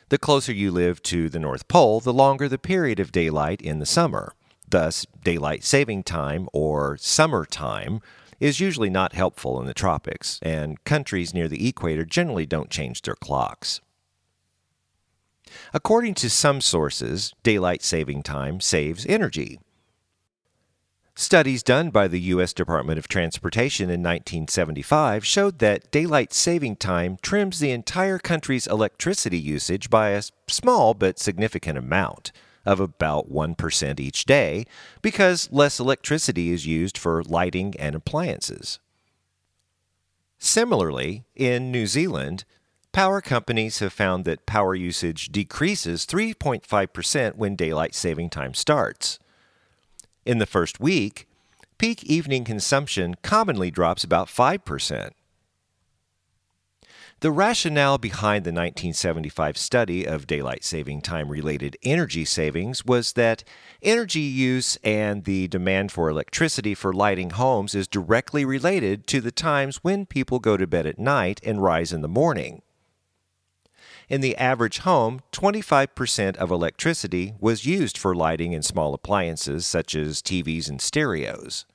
The 0.10 0.20
closer 0.20 0.54
you 0.54 0.70
live 0.70 1.02
to 1.02 1.28
the 1.28 1.40
North 1.40 1.68
Pole, 1.68 2.02
the 2.02 2.14
longer 2.14 2.48
the 2.48 2.60
period 2.60 3.00
of 3.00 3.12
daylight 3.12 3.64
in 3.64 3.80
the 3.80 3.86
summer. 3.88 4.36
Thus, 4.70 5.08
daylight 5.24 5.64
saving 5.64 6.04
time 6.04 6.48
or 6.54 6.98
summer 6.98 7.46
time 7.46 8.00
is 8.40 8.60
usually 8.60 8.92
not 8.92 9.14
helpful 9.14 9.60
in 9.60 9.66
the 9.66 9.74
tropics, 9.74 10.40
and 10.44 10.84
countries 10.84 11.34
near 11.34 11.48
the 11.48 11.68
equator 11.68 12.06
generally 12.06 12.46
don't 12.46 12.70
change 12.70 13.02
their 13.02 13.16
clocks. 13.16 13.82
According 15.74 16.16
to 16.16 16.30
some 16.30 16.62
sources, 16.62 17.34
daylight 17.44 17.84
saving 17.84 18.24
time 18.24 18.60
saves 18.60 19.06
energy. 19.06 19.60
Studies 21.16 21.62
done 21.62 21.90
by 21.90 22.08
the 22.08 22.20
U.S. 22.22 22.54
Department 22.54 22.98
of 22.98 23.08
Transportation 23.08 23.86
in 23.90 24.02
1975 24.02 25.26
showed 25.26 25.60
that 25.60 25.92
daylight 25.92 26.34
saving 26.34 26.78
time 26.78 27.18
trims 27.22 27.60
the 27.60 27.72
entire 27.72 28.18
country's 28.18 28.66
electricity 28.66 29.38
usage 29.38 29.90
by 29.90 30.10
a 30.10 30.24
small 30.48 30.94
but 30.94 31.20
significant 31.20 31.78
amount 31.78 32.32
of 32.66 32.80
about 32.80 33.32
1% 33.32 34.00
each 34.00 34.26
day 34.26 34.66
because 35.02 35.50
less 35.52 35.80
electricity 35.80 36.52
is 36.52 36.66
used 36.66 36.98
for 36.98 37.24
lighting 37.24 37.76
and 37.78 37.94
appliances. 37.94 38.80
Similarly, 40.40 41.24
in 41.36 41.72
New 41.72 41.86
Zealand, 41.86 42.46
Power 42.94 43.22
companies 43.22 43.80
have 43.80 43.94
found 43.94 44.26
that 44.26 44.46
power 44.46 44.76
usage 44.76 45.28
decreases 45.32 46.06
3.5% 46.06 47.36
when 47.36 47.56
daylight 47.56 47.96
saving 47.96 48.30
time 48.30 48.54
starts. 48.54 49.18
In 50.26 50.40
the 50.40 50.46
first 50.46 50.82
week, 50.82 51.26
peak 51.78 52.04
evening 52.04 52.44
consumption 52.44 53.16
commonly 53.24 53.72
drops 53.72 54.04
about 54.04 54.28
5%. 54.28 55.12
The 57.22 57.32
rationale 57.32 57.98
behind 57.98 58.44
the 58.44 58.50
1975 58.50 59.58
study 59.58 60.06
of 60.06 60.28
daylight 60.28 60.66
saving 60.66 61.02
time 61.02 61.30
related 61.30 61.78
energy 61.84 62.26
savings 62.26 62.84
was 62.84 63.14
that 63.14 63.46
energy 63.82 64.20
use 64.20 64.78
and 64.84 65.24
the 65.24 65.48
demand 65.48 65.94
for 65.94 66.10
electricity 66.10 66.74
for 66.74 66.92
lighting 66.92 67.30
homes 67.30 67.74
is 67.74 67.88
directly 67.88 68.44
related 68.44 69.08
to 69.08 69.22
the 69.22 69.32
times 69.32 69.78
when 69.78 70.06
people 70.06 70.40
go 70.40 70.58
to 70.58 70.68
bed 70.68 70.86
at 70.86 71.00
night 71.00 71.40
and 71.46 71.64
rise 71.64 71.94
in 71.94 72.02
the 72.02 72.10
morning. 72.10 72.64
In 74.12 74.20
the 74.20 74.36
average 74.36 74.80
home, 74.80 75.22
25% 75.32 76.36
of 76.36 76.52
electricity 76.52 77.34
was 77.40 77.66
used 77.66 77.98
for 77.98 78.14
lighting 78.14 78.54
and 78.54 78.66
small 78.66 78.94
appliances 78.94 79.66
such 79.66 79.96
as 79.96 80.22
TVs 80.22 80.68
and 80.68 80.82
stereos. 80.82 81.66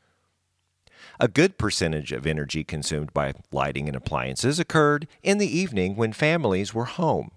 A 1.18 1.28
good 1.28 1.56
percentage 1.56 2.12
of 2.12 2.26
energy 2.26 2.62
consumed 2.62 3.14
by 3.14 3.32
lighting 3.52 3.88
and 3.88 3.96
appliances 3.96 4.60
occurred 4.60 5.08
in 5.22 5.38
the 5.38 5.48
evening 5.48 5.96
when 5.96 6.12
families 6.12 6.74
were 6.74 6.84
home. 6.84 7.30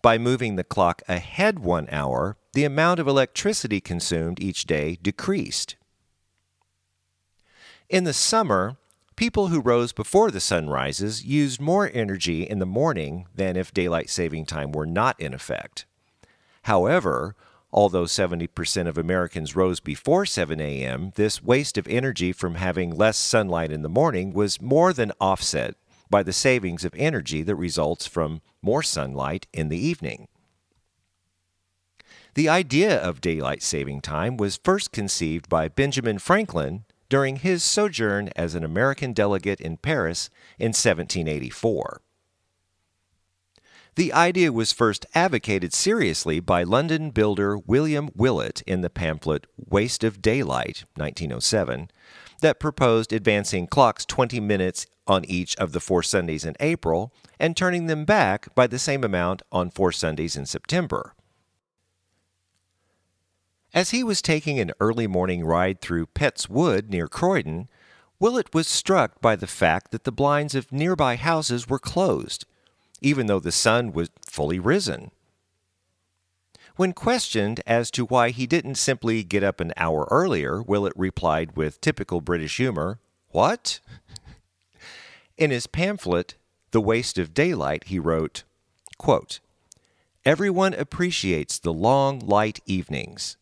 By 0.00 0.16
moving 0.16 0.56
the 0.56 0.64
clock 0.64 1.02
ahead 1.06 1.58
one 1.58 1.86
hour, 1.90 2.38
the 2.54 2.64
amount 2.64 2.98
of 2.98 3.06
electricity 3.06 3.78
consumed 3.78 4.40
each 4.40 4.64
day 4.64 4.96
decreased. 5.02 5.76
In 7.90 8.04
the 8.04 8.14
summer, 8.14 8.78
people 9.16 9.48
who 9.48 9.60
rose 9.60 9.92
before 9.92 10.30
the 10.30 10.40
sun 10.40 10.68
rises 10.68 11.24
used 11.24 11.60
more 11.60 11.90
energy 11.92 12.42
in 12.42 12.58
the 12.58 12.66
morning 12.66 13.26
than 13.34 13.56
if 13.56 13.72
daylight 13.72 14.10
saving 14.10 14.46
time 14.46 14.72
were 14.72 14.86
not 14.86 15.18
in 15.20 15.34
effect. 15.34 15.86
However, 16.62 17.34
although 17.72 18.04
70% 18.04 18.86
of 18.86 18.96
Americans 18.96 19.56
rose 19.56 19.80
before 19.80 20.24
7 20.24 20.60
a.m., 20.60 21.12
this 21.16 21.42
waste 21.42 21.76
of 21.76 21.88
energy 21.88 22.32
from 22.32 22.54
having 22.54 22.94
less 22.96 23.18
sunlight 23.18 23.70
in 23.70 23.82
the 23.82 23.88
morning 23.88 24.32
was 24.32 24.60
more 24.60 24.92
than 24.92 25.12
offset 25.20 25.74
by 26.08 26.22
the 26.22 26.32
savings 26.32 26.84
of 26.84 26.94
energy 26.96 27.42
that 27.42 27.56
results 27.56 28.06
from 28.06 28.40
more 28.62 28.82
sunlight 28.82 29.46
in 29.52 29.68
the 29.68 29.78
evening. 29.78 30.28
The 32.34 32.48
idea 32.48 32.96
of 33.00 33.20
daylight 33.20 33.62
saving 33.62 34.00
time 34.00 34.36
was 34.36 34.60
first 34.62 34.90
conceived 34.90 35.48
by 35.48 35.68
Benjamin 35.68 36.18
Franklin 36.18 36.84
during 37.14 37.36
his 37.36 37.62
sojourn 37.62 38.28
as 38.34 38.56
an 38.56 38.64
American 38.64 39.12
delegate 39.12 39.60
in 39.60 39.76
Paris 39.76 40.30
in 40.58 40.70
1784. 40.70 42.00
The 43.94 44.12
idea 44.12 44.52
was 44.52 44.72
first 44.72 45.06
advocated 45.14 45.72
seriously 45.72 46.40
by 46.40 46.64
London 46.64 47.10
builder 47.10 47.56
William 47.56 48.10
Willett 48.16 48.62
in 48.62 48.80
the 48.80 48.90
pamphlet 48.90 49.46
Waste 49.56 50.02
of 50.02 50.20
Daylight, 50.20 50.86
1907, 50.96 51.88
that 52.40 52.58
proposed 52.58 53.12
advancing 53.12 53.68
clocks 53.68 54.04
20 54.04 54.40
minutes 54.40 54.84
on 55.06 55.24
each 55.26 55.54
of 55.54 55.70
the 55.70 55.78
four 55.78 56.02
Sundays 56.02 56.44
in 56.44 56.56
April 56.58 57.14
and 57.38 57.56
turning 57.56 57.86
them 57.86 58.04
back 58.04 58.52
by 58.56 58.66
the 58.66 58.80
same 58.80 59.04
amount 59.04 59.40
on 59.52 59.70
four 59.70 59.92
Sundays 59.92 60.34
in 60.34 60.46
September. 60.46 61.14
As 63.74 63.90
he 63.90 64.04
was 64.04 64.22
taking 64.22 64.60
an 64.60 64.70
early 64.78 65.08
morning 65.08 65.44
ride 65.44 65.80
through 65.80 66.06
Pett's 66.06 66.48
Wood 66.48 66.90
near 66.90 67.08
Croydon, 67.08 67.68
Willett 68.20 68.54
was 68.54 68.68
struck 68.68 69.20
by 69.20 69.34
the 69.34 69.48
fact 69.48 69.90
that 69.90 70.04
the 70.04 70.12
blinds 70.12 70.54
of 70.54 70.70
nearby 70.70 71.16
houses 71.16 71.68
were 71.68 71.80
closed, 71.80 72.46
even 73.00 73.26
though 73.26 73.40
the 73.40 73.50
sun 73.50 73.92
was 73.92 74.10
fully 74.30 74.60
risen. 74.60 75.10
When 76.76 76.92
questioned 76.92 77.60
as 77.66 77.90
to 77.92 78.04
why 78.04 78.30
he 78.30 78.46
didn't 78.46 78.76
simply 78.76 79.24
get 79.24 79.42
up 79.42 79.60
an 79.60 79.72
hour 79.76 80.06
earlier, 80.08 80.62
Willett 80.62 80.92
replied 80.94 81.56
with 81.56 81.80
typical 81.80 82.20
British 82.20 82.58
humor, 82.58 83.00
What? 83.30 83.80
In 85.36 85.50
his 85.50 85.66
pamphlet, 85.66 86.36
The 86.70 86.80
Waste 86.80 87.18
of 87.18 87.34
Daylight, 87.34 87.84
he 87.88 87.98
wrote, 87.98 88.44
quote, 88.98 89.40
Everyone 90.24 90.74
appreciates 90.74 91.58
the 91.58 91.72
long, 91.72 92.20
light 92.20 92.60
evenings. 92.66 93.36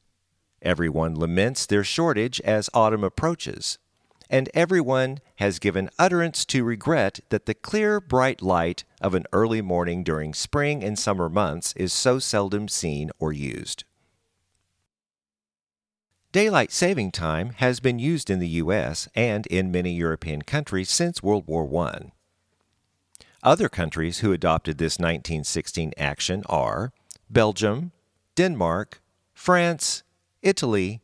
Everyone 0.63 1.15
laments 1.15 1.67
their 1.67 1.85
shortage 1.85 2.41
as 2.43 2.71
autumn 2.73 3.05
approaches, 3.05 3.79
and 4.31 4.49
everyone 4.55 5.19
has 5.37 5.59
given 5.59 5.91
utterance 5.99 6.45
to 6.47 6.65
regret 6.65 7.21
that 7.29 7.47
the 7.47 7.55
clear, 7.55 8.01
bright 8.01 8.41
light 8.41 8.85
of 9.01 9.15
an 9.15 9.27
early 9.33 9.61
morning 9.61 10.05
during 10.05 10.33
spring 10.33 10.83
and 10.83 10.99
summer 10.99 11.29
months 11.29 11.75
is 11.77 11.93
so 11.93 12.19
seldom 12.19 12.69
seen 12.69 13.11
or 13.19 13.33
used. 13.33 13.85
Daylight 16.33 16.73
saving 16.73 17.11
time 17.11 17.51
has 17.57 17.79
been 17.79 17.99
used 17.99 18.31
in 18.31 18.39
the 18.39 18.49
U.S. 18.49 19.07
and 19.15 19.47
in 19.49 19.71
many 19.71 19.93
European 19.93 20.41
countries 20.41 20.89
since 20.89 21.23
World 21.23 21.47
War 21.47 21.69
I. 21.87 22.13
Other 23.43 23.69
countries 23.69 24.21
who 24.21 24.33
adopted 24.33 24.79
this 24.79 24.99
1916 24.99 25.93
action 25.99 26.43
are 26.47 26.93
Belgium, 27.29 27.93
Denmark, 28.35 29.03
France, 29.35 30.05
Italy, 30.43 31.01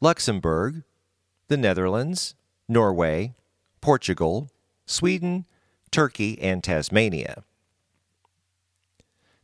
Luxembourg, 0.00 0.82
the 1.48 1.56
Netherlands, 1.56 2.34
Norway, 2.68 3.34
Portugal, 3.80 4.50
Sweden, 4.86 5.46
Turkey, 5.90 6.40
and 6.40 6.62
Tasmania. 6.62 7.44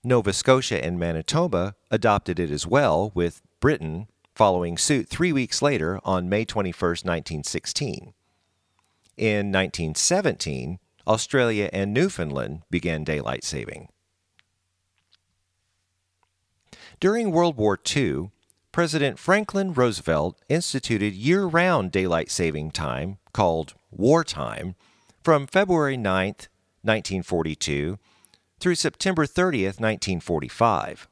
Nova 0.05 0.33
Scotia 0.33 0.83
and 0.85 0.99
Manitoba 0.99 1.75
adopted 1.91 2.39
it 2.39 2.51
as 2.51 2.67
well, 2.67 3.11
with 3.15 3.43
Britain 3.61 4.07
following 4.35 4.79
suit 4.79 5.09
three 5.09 5.33
weeks 5.33 5.61
later 5.61 5.99
on 6.05 6.29
May 6.29 6.45
21, 6.45 6.73
1916. 6.73 8.15
In 9.17 9.51
1917, 9.51 10.79
Australia 11.07 11.69
and 11.73 11.93
Newfoundland 11.93 12.63
began 12.71 13.03
daylight 13.03 13.43
saving. 13.43 13.89
During 17.01 17.33
World 17.33 17.57
War 17.57 17.79
II, 17.97 18.31
President 18.79 19.19
Franklin 19.19 19.75
Roosevelt 19.75 20.41
instituted 20.49 21.13
year 21.13 21.47
round 21.47 21.91
daylight 21.91 22.31
saving 22.31 22.71
time, 22.71 23.19
called 23.33 23.75
wartime, 23.91 24.77
from 25.21 25.49
February 25.49 25.97
9, 25.97 26.27
1942 26.83 27.99
through 28.61 28.75
September 28.77 29.27
30, 29.27 29.65
1945. 29.65 31.09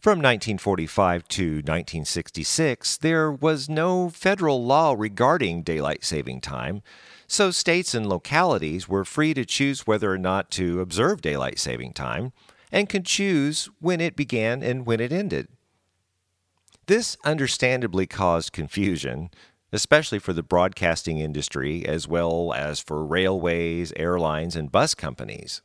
From 0.00 0.18
1945 0.18 1.28
to 1.28 1.44
1966, 1.58 2.96
there 2.96 3.30
was 3.30 3.68
no 3.68 4.10
federal 4.10 4.64
law 4.64 4.92
regarding 4.98 5.62
daylight 5.62 6.02
saving 6.02 6.40
time, 6.40 6.82
so 7.28 7.52
states 7.52 7.94
and 7.94 8.08
localities 8.08 8.88
were 8.88 9.04
free 9.04 9.34
to 9.34 9.44
choose 9.44 9.86
whether 9.86 10.10
or 10.10 10.18
not 10.18 10.50
to 10.50 10.80
observe 10.80 11.22
daylight 11.22 11.60
saving 11.60 11.92
time 11.92 12.32
and 12.72 12.88
could 12.88 13.06
choose 13.06 13.70
when 13.78 14.00
it 14.00 14.16
began 14.16 14.64
and 14.64 14.84
when 14.84 14.98
it 14.98 15.12
ended. 15.12 15.46
This 16.86 17.16
understandably 17.24 18.06
caused 18.06 18.52
confusion, 18.52 19.30
especially 19.72 20.18
for 20.18 20.32
the 20.32 20.42
broadcasting 20.42 21.18
industry 21.18 21.86
as 21.86 22.06
well 22.06 22.52
as 22.52 22.80
for 22.80 23.04
railways, 23.04 23.92
airlines, 23.96 24.54
and 24.54 24.70
bus 24.70 24.94
companies. 24.94 25.62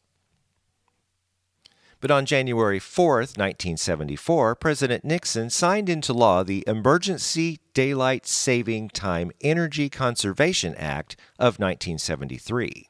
But 2.02 2.12
on 2.12 2.26
January 2.26 2.80
4, 2.80 3.18
1974, 3.18 4.56
President 4.56 5.04
Nixon 5.04 5.50
signed 5.50 5.90
into 5.90 6.14
law 6.14 6.44
the 6.44 6.64
Emergency 6.66 7.60
Daylight 7.74 8.26
Saving 8.26 8.88
Time 8.88 9.32
Energy 9.42 9.90
Conservation 9.90 10.74
Act 10.76 11.18
of 11.38 11.60
1973. 11.60 12.88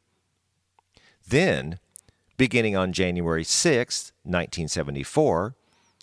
Then, 1.27 1.79
beginning 2.37 2.77
on 2.77 2.93
January 2.93 3.43
6, 3.43 4.11
1974, 4.23 5.55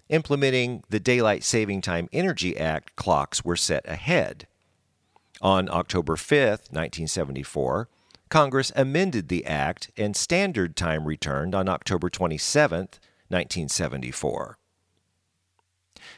implementing 0.08 0.82
the 0.88 1.00
Daylight 1.00 1.42
Saving 1.44 1.80
Time 1.80 2.08
Energy 2.12 2.56
Act 2.56 2.96
clocks 2.96 3.44
were 3.44 3.56
set 3.56 3.88
ahead. 3.88 4.46
On 5.42 5.68
October 5.68 6.16
5, 6.16 6.38
1974, 6.70 7.88
Congress 8.28 8.72
amended 8.74 9.28
the 9.28 9.44
Act 9.46 9.90
and 9.96 10.16
standard 10.16 10.76
time 10.76 11.04
returned 11.04 11.54
on 11.54 11.68
October 11.68 12.10
27, 12.10 12.78
1974. 13.28 14.58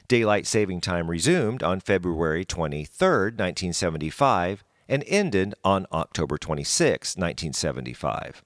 Daylight 0.07 0.47
saving 0.47 0.81
time 0.81 1.11
resumed 1.11 1.63
on 1.63 1.81
February 1.81 2.45
23, 2.45 3.09
1975, 3.09 4.65
and 4.89 5.05
ended 5.07 5.55
on 5.63 5.87
October 5.93 6.39
26, 6.39 7.17
1975. 7.17 8.43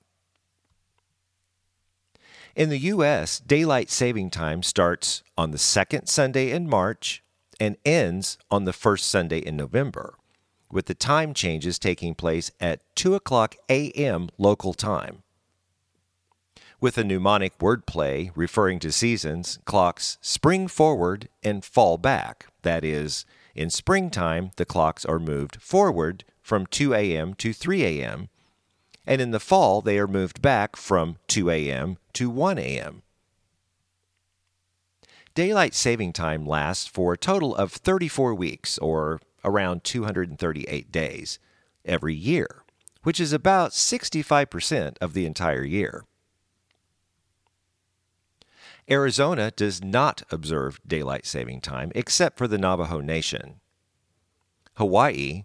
In 2.55 2.69
the 2.69 2.79
U.S., 2.79 3.41
daylight 3.41 3.91
saving 3.91 4.29
time 4.31 4.62
starts 4.62 5.23
on 5.38 5.53
the 5.53 5.59
second 5.59 6.07
Sunday 6.07 6.51
in 6.51 6.69
March 6.69 7.23
and 7.59 7.79
ends 7.85 8.37
on 8.51 8.65
the 8.65 8.75
first 8.75 9.07
Sunday 9.07 9.38
in 9.38 9.57
November 9.57 10.17
with 10.71 10.87
the 10.87 10.95
time 10.95 11.33
changes 11.35 11.79
taking 11.79 12.15
place 12.15 12.51
at 12.61 12.81
2 12.97 13.15
o'clock 13.15 13.55
a.m. 13.69 14.29
local 14.38 14.75
time. 14.75 15.23
With 16.81 16.99
a 16.99 17.05
mnemonic 17.05 17.59
wordplay 17.59 18.33
referring 18.35 18.81
to 18.81 18.91
seasons, 18.91 19.59
clocks 19.65 20.19
spring 20.21 20.67
forward 20.69 21.29
and 21.43 21.65
fall 21.65 21.97
back. 21.97 22.47
That 22.62 22.85
is, 22.85 23.25
in 23.55 23.71
springtime, 23.71 24.51
the 24.57 24.65
clocks 24.65 25.05
are 25.05 25.21
moved 25.21 25.61
forward 25.62 26.25
from 26.43 26.67
2 26.67 26.93
a.m. 26.95 27.35
to 27.35 27.53
3 27.53 27.85
a.m., 27.85 28.29
and 29.07 29.21
in 29.21 29.31
the 29.31 29.41
fall, 29.41 29.81
they 29.81 29.99
are 29.99 30.07
moved 30.07 30.41
back 30.41 30.77
from 30.77 31.17
2 31.29 31.51
a.m. 31.51 31.99
to 32.12 32.31
1 32.31 32.59
a.m. 32.59 33.03
Daylight 35.35 35.75
saving 35.75 36.12
time 36.12 36.47
lasts 36.47 36.87
for 36.87 37.15
a 37.15 37.19
total 37.19 37.57
of 37.57 37.73
34 37.73 38.35
weeks, 38.35 38.79
or 38.79 39.21
around 39.45 39.83
238 39.83 40.93
days 40.93 41.38
every 41.85 42.15
year, 42.15 42.65
which 43.03 43.19
is 43.19 43.33
about 43.33 43.73
65% 43.73 44.97
of 45.01 45.15
the 45.15 45.27
entire 45.27 45.65
year. 45.65 46.05
Arizona 48.91 49.51
does 49.51 49.83
not 49.83 50.23
observe 50.31 50.81
daylight 50.87 51.25
saving 51.25 51.61
time 51.61 51.93
except 51.95 52.37
for 52.37 52.47
the 52.49 52.59
Navajo 52.59 53.01
Nation. 53.01 53.61
Hawaii, 54.75 55.45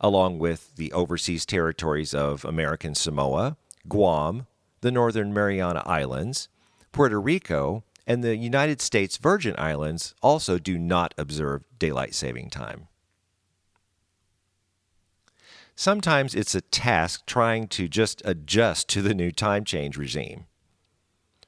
along 0.00 0.38
with 0.38 0.74
the 0.76 0.92
overseas 0.92 1.46
territories 1.46 2.14
of 2.14 2.44
American 2.44 2.94
Samoa, 2.94 3.56
Guam, 3.88 4.46
the 4.80 4.90
Northern 4.90 5.32
Mariana 5.32 5.82
Islands, 5.86 6.48
Puerto 6.92 7.20
Rico, 7.20 7.82
and 8.06 8.22
the 8.22 8.36
United 8.36 8.80
States 8.80 9.16
Virgin 9.16 9.54
Islands 9.58 10.14
also 10.22 10.58
do 10.58 10.78
not 10.78 11.14
observe 11.18 11.64
daylight 11.78 12.14
saving 12.14 12.50
time. 12.50 12.88
Sometimes 15.74 16.34
it's 16.34 16.54
a 16.54 16.62
task 16.62 17.26
trying 17.26 17.68
to 17.68 17.86
just 17.86 18.22
adjust 18.24 18.88
to 18.88 19.02
the 19.02 19.14
new 19.14 19.30
time 19.30 19.64
change 19.64 19.98
regime. 19.98 20.46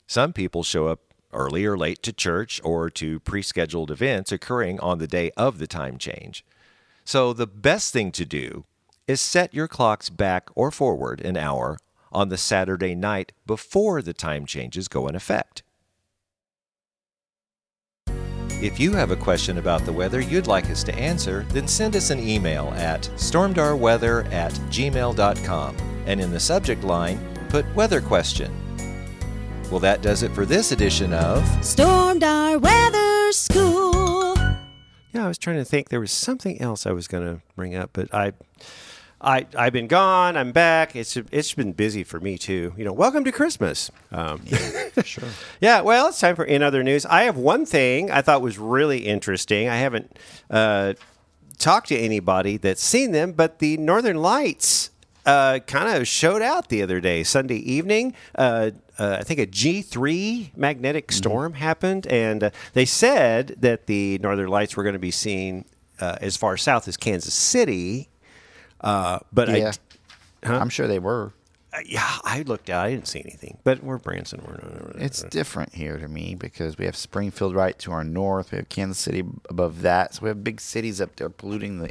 Some 0.06 0.32
people 0.32 0.62
show 0.62 0.86
up 0.86 1.00
early 1.32 1.64
or 1.64 1.78
late 1.78 2.02
to 2.02 2.12
church 2.12 2.60
or 2.62 2.90
to 2.90 3.20
pre 3.20 3.42
scheduled 3.42 3.90
events 3.90 4.32
occurring 4.32 4.80
on 4.80 4.98
the 4.98 5.06
day 5.06 5.30
of 5.36 5.58
the 5.58 5.66
time 5.66 5.96
change. 5.96 6.44
So, 7.08 7.32
the 7.32 7.46
best 7.46 7.90
thing 7.90 8.12
to 8.12 8.26
do 8.26 8.66
is 9.06 9.18
set 9.18 9.54
your 9.54 9.66
clocks 9.66 10.10
back 10.10 10.50
or 10.54 10.70
forward 10.70 11.22
an 11.22 11.38
hour 11.38 11.78
on 12.12 12.28
the 12.28 12.36
Saturday 12.36 12.94
night 12.94 13.32
before 13.46 14.02
the 14.02 14.12
time 14.12 14.44
changes 14.44 14.88
go 14.88 15.08
in 15.08 15.14
effect. 15.14 15.62
If 18.60 18.78
you 18.78 18.92
have 18.92 19.10
a 19.10 19.16
question 19.16 19.56
about 19.56 19.86
the 19.86 19.92
weather 19.94 20.20
you'd 20.20 20.46
like 20.48 20.68
us 20.68 20.84
to 20.84 20.94
answer, 20.96 21.46
then 21.48 21.66
send 21.66 21.96
us 21.96 22.10
an 22.10 22.20
email 22.20 22.74
at 22.76 23.04
stormdarweather 23.16 24.30
at 24.30 24.52
gmail.com 24.68 25.76
and 26.04 26.20
in 26.20 26.30
the 26.30 26.38
subject 26.38 26.84
line, 26.84 27.18
put 27.48 27.64
weather 27.74 28.02
question. 28.02 28.52
Well, 29.70 29.80
that 29.80 30.02
does 30.02 30.22
it 30.22 30.32
for 30.32 30.44
this 30.44 30.72
edition 30.72 31.14
of 31.14 31.42
Stormdar 31.62 32.60
Weather 32.60 33.32
School. 33.32 34.27
Yeah, 35.12 35.24
I 35.24 35.28
was 35.28 35.38
trying 35.38 35.56
to 35.56 35.64
think. 35.64 35.88
There 35.88 36.00
was 36.00 36.12
something 36.12 36.60
else 36.60 36.86
I 36.86 36.92
was 36.92 37.08
going 37.08 37.24
to 37.24 37.40
bring 37.56 37.74
up, 37.74 37.90
but 37.92 38.12
I, 38.12 38.32
I, 39.20 39.46
I've 39.56 39.72
been 39.72 39.86
gone. 39.86 40.36
I'm 40.36 40.52
back. 40.52 40.94
It's 40.94 41.16
it's 41.16 41.54
been 41.54 41.72
busy 41.72 42.04
for 42.04 42.20
me 42.20 42.36
too. 42.36 42.74
You 42.76 42.84
know, 42.84 42.92
welcome 42.92 43.24
to 43.24 43.32
Christmas. 43.32 43.90
Um, 44.12 44.42
Sure. 45.04 45.28
yeah, 45.60 45.80
well, 45.80 46.08
it's 46.08 46.18
time 46.18 46.34
for 46.34 46.44
in 46.44 46.60
other 46.60 46.82
news. 46.82 47.06
I 47.06 47.22
have 47.22 47.36
one 47.36 47.64
thing 47.64 48.10
I 48.10 48.20
thought 48.20 48.42
was 48.42 48.58
really 48.58 49.06
interesting. 49.06 49.68
I 49.68 49.76
haven't 49.76 50.18
uh, 50.50 50.94
talked 51.56 51.88
to 51.88 51.96
anybody 51.96 52.56
that's 52.56 52.82
seen 52.82 53.12
them, 53.12 53.30
but 53.32 53.60
the 53.60 53.76
Northern 53.76 54.16
Lights 54.16 54.90
uh, 55.28 55.58
kind 55.66 55.96
of 55.96 56.08
showed 56.08 56.42
out 56.42 56.68
the 56.68 56.82
other 56.82 57.00
day, 57.00 57.22
Sunday 57.22 57.56
evening. 57.56 58.14
Uh, 58.34 58.70
uh, 58.98 59.18
I 59.20 59.22
think 59.24 59.38
a 59.40 59.46
G3 59.46 60.56
magnetic 60.56 61.12
storm 61.12 61.52
happened, 61.54 62.06
and 62.08 62.44
uh, 62.44 62.50
they 62.72 62.84
said 62.84 63.54
that 63.60 63.86
the 63.86 64.18
Northern 64.18 64.48
Lights 64.48 64.76
were 64.76 64.82
going 64.82 64.94
to 64.94 64.98
be 64.98 65.10
seen 65.10 65.64
uh, 66.00 66.16
as 66.20 66.36
far 66.36 66.56
south 66.56 66.88
as 66.88 66.96
Kansas 66.96 67.34
City. 67.34 68.08
Uh, 68.80 69.18
but 69.32 69.48
Yeah. 69.48 69.68
I, 69.68 69.72
Huh? 70.46 70.56
I'm 70.58 70.68
sure 70.68 70.86
they 70.86 71.00
were. 71.00 71.32
uh, 71.72 71.78
yeah, 71.84 72.18
I 72.22 72.42
looked 72.42 72.70
out. 72.70 72.86
I 72.86 72.90
didn't 72.90 73.08
see 73.08 73.20
anything. 73.20 73.58
But 73.64 73.82
we're 73.82 73.98
Branson. 73.98 74.40
We're 74.46 74.92
It's 75.02 75.22
different 75.24 75.74
here 75.74 75.98
to 75.98 76.06
me 76.08 76.36
because 76.36 76.78
we 76.78 76.84
have 76.84 76.94
Springfield 76.96 77.54
right 77.56 77.76
to 77.80 77.90
our 77.90 78.04
north. 78.04 78.52
We 78.52 78.58
have 78.58 78.68
Kansas 78.68 78.98
City 78.98 79.24
above 79.50 79.82
that. 79.82 80.14
So 80.14 80.22
we 80.22 80.28
have 80.28 80.44
big 80.44 80.60
cities 80.60 81.00
up 81.00 81.16
there 81.16 81.28
polluting 81.28 81.80
the 81.80 81.90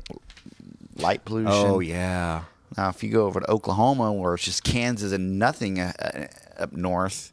light 0.96 1.26
pollution. 1.26 1.52
Oh 1.52 1.80
yeah. 1.82 2.44
Now, 2.76 2.90
if 2.90 3.04
you 3.04 3.10
go 3.12 3.26
over 3.26 3.40
to 3.40 3.50
Oklahoma, 3.50 4.12
where 4.12 4.34
it's 4.34 4.44
just 4.44 4.64
Kansas 4.64 5.12
and 5.14 5.40
nothing 5.40 5.80
uh, 5.80 5.94
uh, 6.00 6.62
up 6.64 6.74
north, 6.74 7.32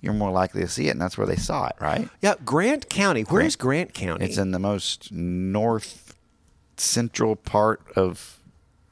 you're 0.00 0.14
more 0.14 0.30
likely 0.30 0.62
to 0.62 0.68
see 0.68 0.88
it, 0.88 0.92
and 0.92 1.00
that's 1.00 1.18
where 1.18 1.26
they 1.26 1.36
saw 1.36 1.66
it, 1.66 1.74
right? 1.80 2.08
Yeah, 2.22 2.34
Grant 2.44 2.88
County. 2.88 3.22
Where 3.22 3.42
is 3.42 3.54
Grant 3.56 3.92
County? 3.92 4.24
It's 4.24 4.38
in 4.38 4.50
the 4.52 4.58
most 4.58 5.12
north 5.12 6.16
central 6.76 7.36
part 7.36 7.82
of 7.96 8.38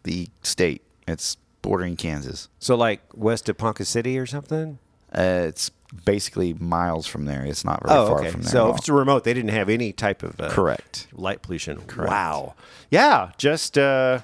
the 0.04 0.28
state. 0.42 0.82
It's 1.08 1.36
bordering 1.62 1.96
Kansas. 1.96 2.48
So 2.58 2.74
like 2.76 3.00
west 3.14 3.48
of 3.48 3.58
Ponca 3.58 3.84
City 3.84 4.18
or 4.18 4.26
something? 4.26 4.78
Uh, 5.12 5.44
it's 5.48 5.70
basically 6.04 6.54
miles 6.54 7.06
from 7.06 7.24
there. 7.24 7.44
It's 7.44 7.64
not 7.64 7.82
very 7.84 7.98
Oh, 7.98 8.06
far 8.06 8.20
okay. 8.20 8.30
from 8.30 8.42
there. 8.42 8.52
So 8.52 8.70
if 8.70 8.78
it's 8.78 8.88
remote, 8.88 9.24
they 9.24 9.34
didn't 9.34 9.50
have 9.50 9.68
any 9.68 9.92
type 9.92 10.22
of 10.22 10.40
uh, 10.40 10.50
correct. 10.50 11.08
light 11.12 11.42
pollution. 11.42 11.80
Correct. 11.86 12.10
Wow. 12.10 12.54
Yeah, 12.90 13.32
just 13.38 13.76
uh, 13.76 14.20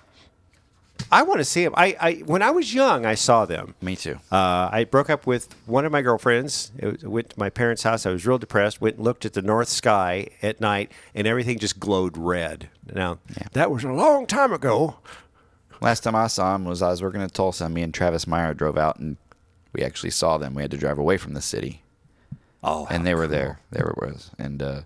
I 1.11 1.23
want 1.23 1.39
to 1.39 1.45
see 1.45 1.63
them. 1.65 1.75
I, 1.77 1.97
I 2.01 2.13
when 2.27 2.43
I 2.43 2.51
was 2.51 2.75
young, 2.75 3.07
I 3.07 3.15
saw 3.15 3.45
them. 3.45 3.75
Me 3.81 3.95
too. 3.97 4.19
Uh, 4.31 4.69
I 4.73 4.85
broke 4.91 5.09
up 5.09 5.27
with 5.27 5.55
one 5.67 5.85
of 5.85 5.93
my 5.93 6.03
girlfriends. 6.03 6.73
It 6.79 6.87
was, 6.87 7.05
went 7.05 7.31
to 7.31 7.39
my 7.39 7.49
parents' 7.51 7.85
house. 7.85 8.07
I 8.07 8.11
was 8.11 8.27
real 8.27 8.39
depressed. 8.39 8.81
Went 8.81 8.97
and 8.97 9.05
looked 9.05 9.25
at 9.25 9.33
the 9.33 9.43
north 9.43 9.69
sky 9.69 10.29
at 10.43 10.61
night, 10.61 10.91
and 11.15 11.27
everything 11.27 11.59
just 11.59 11.79
glowed 11.79 12.17
red. 12.17 12.71
Now 12.93 13.19
that 13.53 13.71
was 13.71 13.85
a 13.85 13.93
long 13.93 14.27
time 14.27 14.53
ago. 14.53 14.97
Last 15.81 16.01
time 16.01 16.17
I 16.17 16.27
saw 16.27 16.55
him 16.55 16.65
was 16.65 16.83
I 16.83 16.91
was 16.91 17.03
working 17.03 17.23
at 17.23 17.35
Tulsa. 17.35 17.69
Me 17.69 17.83
and 17.83 17.95
Travis 17.95 18.27
Meyer 18.27 18.55
drove 18.55 18.77
out, 18.79 18.99
and 18.99 19.17
we 19.73 19.83
actually 19.83 20.11
saw 20.11 20.39
them. 20.39 20.55
We 20.55 20.63
had 20.63 20.71
to 20.73 20.79
drive 20.79 20.99
away 20.99 21.19
from 21.19 21.35
the 21.35 21.43
city, 21.43 21.83
Oh, 22.65 22.87
and 22.91 23.07
they 23.07 23.15
were 23.15 23.27
there. 23.29 23.61
There 23.71 23.87
it 23.87 23.97
was, 23.99 24.31
and 24.39 24.63
uh, 24.63 24.81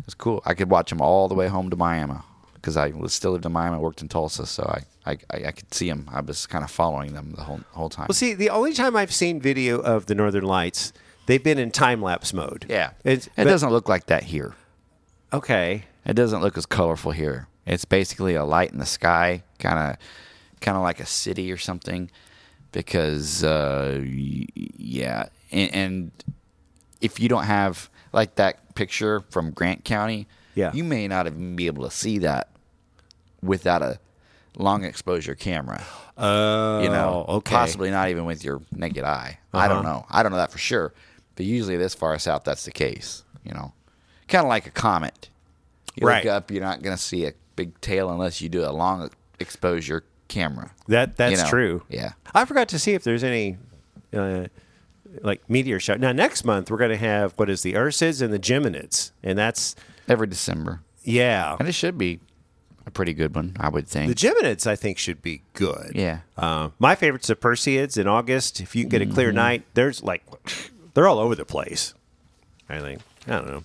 it 0.00 0.06
was 0.06 0.14
cool. 0.14 0.42
I 0.44 0.54
could 0.54 0.70
watch 0.70 0.90
them 0.90 1.00
all 1.00 1.28
the 1.28 1.34
way 1.34 1.46
home 1.48 1.70
to 1.70 1.76
Miami 1.76 2.16
because 2.64 2.78
I 2.78 2.88
was 2.88 3.12
still 3.12 3.32
lived 3.32 3.44
in 3.44 3.52
Miami. 3.52 3.76
I 3.76 3.78
worked 3.78 4.00
in 4.00 4.08
Tulsa, 4.08 4.46
so 4.46 4.62
I, 4.64 5.10
I, 5.12 5.18
I 5.30 5.44
I 5.48 5.52
could 5.52 5.72
see 5.74 5.86
them. 5.90 6.08
I 6.10 6.22
was 6.22 6.46
kind 6.46 6.64
of 6.64 6.70
following 6.70 7.12
them 7.12 7.34
the 7.36 7.42
whole 7.42 7.60
whole 7.72 7.90
time. 7.90 8.06
Well, 8.08 8.14
see, 8.14 8.32
the 8.32 8.48
only 8.48 8.72
time 8.72 8.96
I've 8.96 9.12
seen 9.12 9.38
video 9.38 9.78
of 9.80 10.06
the 10.06 10.14
Northern 10.14 10.44
Lights, 10.44 10.94
they've 11.26 11.42
been 11.44 11.58
in 11.58 11.70
time 11.70 12.00
lapse 12.00 12.32
mode. 12.32 12.64
yeah, 12.70 12.92
It's, 13.04 13.26
it 13.26 13.32
but- 13.36 13.44
doesn't 13.44 13.70
look 13.70 13.86
like 13.88 14.06
that 14.06 14.22
here. 14.24 14.54
Okay. 15.30 15.84
It 16.06 16.14
doesn't 16.14 16.40
look 16.40 16.56
as 16.56 16.64
colorful 16.64 17.12
here. 17.12 17.48
It's 17.66 17.84
basically 17.84 18.34
a 18.34 18.44
light 18.44 18.72
in 18.72 18.78
the 18.78 18.86
sky, 18.86 19.42
kind 19.58 19.78
of, 19.92 19.96
kind 20.60 20.76
of 20.76 20.82
like 20.82 21.00
a 21.00 21.06
city 21.06 21.50
or 21.52 21.56
something. 21.58 22.10
Because, 22.72 23.42
uh, 23.44 24.00
yeah, 24.04 25.26
and, 25.52 25.74
and 25.74 26.10
if 27.00 27.20
you 27.20 27.28
don't 27.28 27.44
have 27.44 27.88
like 28.12 28.34
that 28.36 28.74
picture 28.74 29.20
from 29.30 29.50
Grant 29.50 29.84
County, 29.84 30.26
Yeah. 30.54 30.72
you 30.74 30.84
may 30.84 31.08
not 31.08 31.26
even 31.26 31.56
be 31.56 31.66
able 31.66 31.84
to 31.84 31.90
see 31.90 32.18
that 32.18 32.48
without 33.44 33.82
a 33.82 33.98
long 34.56 34.84
exposure 34.84 35.34
camera. 35.34 35.82
Oh, 36.16 36.80
You 36.82 36.88
know, 36.88 37.24
okay. 37.28 37.54
possibly 37.54 37.90
not 37.90 38.08
even 38.08 38.24
with 38.24 38.44
your 38.44 38.60
naked 38.72 39.04
eye. 39.04 39.38
I 39.52 39.68
don't 39.68 39.78
Uh-huh. 39.84 39.88
know. 39.98 40.06
I 40.10 40.22
don't 40.22 40.32
know 40.32 40.38
that 40.38 40.52
for 40.52 40.58
sure. 40.58 40.92
But 41.36 41.46
usually, 41.46 41.76
this 41.76 41.94
far 41.94 42.16
south, 42.18 42.44
that's 42.44 42.64
the 42.64 42.70
case. 42.70 43.24
You 43.44 43.52
know, 43.52 43.72
kind 44.28 44.44
of 44.44 44.48
like 44.48 44.66
a 44.66 44.70
comet. 44.70 45.28
You 45.96 46.06
Right. 46.06 46.24
look 46.24 46.32
up, 46.32 46.50
you're 46.50 46.62
not 46.62 46.82
going 46.82 46.96
to 46.96 47.02
see 47.02 47.26
a 47.26 47.32
big 47.56 47.80
tail 47.80 48.10
unless 48.10 48.40
you 48.40 48.48
do 48.48 48.64
a 48.64 48.70
long 48.70 49.10
exposure 49.40 50.04
camera. 50.28 50.70
That 50.88 51.16
that's 51.16 51.32
you 51.32 51.38
know? 51.38 51.48
true. 51.50 51.82
Yeah. 51.88 52.12
I 52.34 52.44
forgot 52.44 52.68
to 52.68 52.78
see 52.78 52.94
if 52.94 53.02
there's 53.04 53.22
any 53.24 53.58
uh, 54.16 54.46
like 55.22 55.48
meteor 55.50 55.78
shower. 55.80 55.98
Now 55.98 56.12
next 56.12 56.44
month 56.44 56.70
we're 56.70 56.78
going 56.78 56.90
to 56.90 56.96
have 56.96 57.32
what 57.36 57.50
is 57.50 57.62
the 57.62 57.74
Ursids 57.74 58.22
and 58.22 58.32
the 58.32 58.38
Geminids, 58.38 59.10
and 59.22 59.36
that's 59.38 59.74
Every 60.08 60.26
December, 60.26 60.80
yeah. 61.02 61.56
and 61.58 61.68
it 61.68 61.72
should 61.72 61.96
be 61.98 62.20
a 62.86 62.90
pretty 62.90 63.12
good 63.14 63.34
one, 63.34 63.56
I 63.58 63.68
would 63.68 63.88
think. 63.88 64.14
The 64.14 64.28
Geminids 64.28 64.66
I 64.66 64.76
think 64.76 64.98
should 64.98 65.22
be 65.22 65.42
good. 65.54 65.92
Yeah. 65.94 66.20
Uh, 66.36 66.70
my 66.78 66.94
favorite's 66.94 67.28
the 67.28 67.36
Perseids 67.36 67.96
in 67.98 68.06
August. 68.06 68.60
If 68.60 68.76
you 68.76 68.84
get 68.84 69.00
a 69.00 69.04
Mm-hmm. 69.06 69.14
clear 69.14 69.32
night, 69.32 69.64
there's 69.74 70.02
like 70.02 70.22
they're 70.94 71.08
all 71.08 71.18
over 71.18 71.34
the 71.34 71.44
place. 71.44 71.94
I 72.68 72.80
think 72.80 73.00
I 73.26 73.30
don't 73.32 73.46
know. 73.48 73.64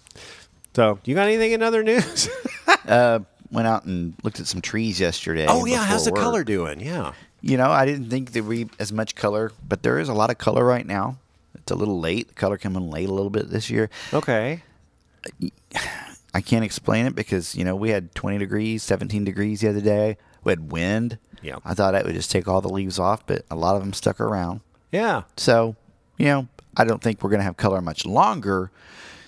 So 0.76 1.00
you 1.04 1.16
got 1.16 1.28
anything 1.28 1.52
in 1.52 1.62
other 1.64 1.84
news? 1.84 2.30
uh, 2.88 3.20
went 3.52 3.68
out 3.68 3.86
and 3.86 4.14
looked 4.24 4.40
at 4.40 4.48
some 4.48 4.62
trees 4.62 5.00
yesterday. 5.00 5.46
oh 5.50 5.66
yeah, 5.66 5.84
how's 5.84 6.06
the 6.06 6.12
before 6.12 6.24
work. 6.24 6.32
color 6.32 6.44
doing? 6.44 6.80
Yeah. 6.80 7.14
You 7.42 7.58
know, 7.58 7.70
I 7.72 7.86
didn't 7.86 8.10
think 8.10 8.34
there'd 8.34 8.48
be 8.50 8.70
as 8.80 8.92
much 8.92 9.16
color, 9.16 9.52
but 9.68 9.82
there 9.82 9.98
is 10.00 10.10
a 10.10 10.14
lot 10.14 10.30
of 10.30 10.38
color 10.38 10.64
right 10.66 10.86
now. 10.86 11.18
It's 11.56 11.72
a 11.72 11.76
little 11.76 12.00
late. 12.00 12.28
The 12.30 12.34
color 12.36 12.58
coming 12.58 12.90
late 12.90 13.08
a 13.10 13.14
little 13.14 13.30
bit 13.30 13.50
this 13.50 13.70
year. 13.70 13.90
Okay. 14.14 14.62
I 16.34 16.42
can't 16.42 16.66
explain 16.66 17.06
it 17.06 17.16
because 17.16 17.56
you 17.56 17.64
know 17.64 17.76
we 17.76 17.90
had 17.90 18.14
20 18.16 18.38
degrees, 18.38 18.84
17 18.84 19.24
degrees 19.24 19.62
the 19.62 19.70
other 19.70 19.82
day. 19.82 20.18
We 20.44 20.52
had 20.52 20.72
wind. 20.72 21.18
Yeah. 21.42 21.58
I 21.66 21.74
thought 21.74 21.96
it 21.96 22.06
would 22.06 22.16
just 22.16 22.32
take 22.32 22.48
all 22.48 22.62
the 22.62 22.70
leaves 22.70 23.00
off, 23.00 23.26
but 23.26 23.46
a 23.50 23.56
lot 23.56 23.76
of 23.76 23.82
them 23.82 23.94
stuck 23.94 24.20
around. 24.20 24.62
Yeah. 24.92 25.24
So, 25.38 25.76
you 26.18 26.26
know, 26.26 26.48
I 26.76 26.84
don't 26.86 27.02
think 27.02 27.24
we're 27.24 27.30
going 27.30 27.40
to 27.40 27.46
have 27.46 27.58
color 27.58 27.82
much 27.82 28.06
longer. 28.06 28.72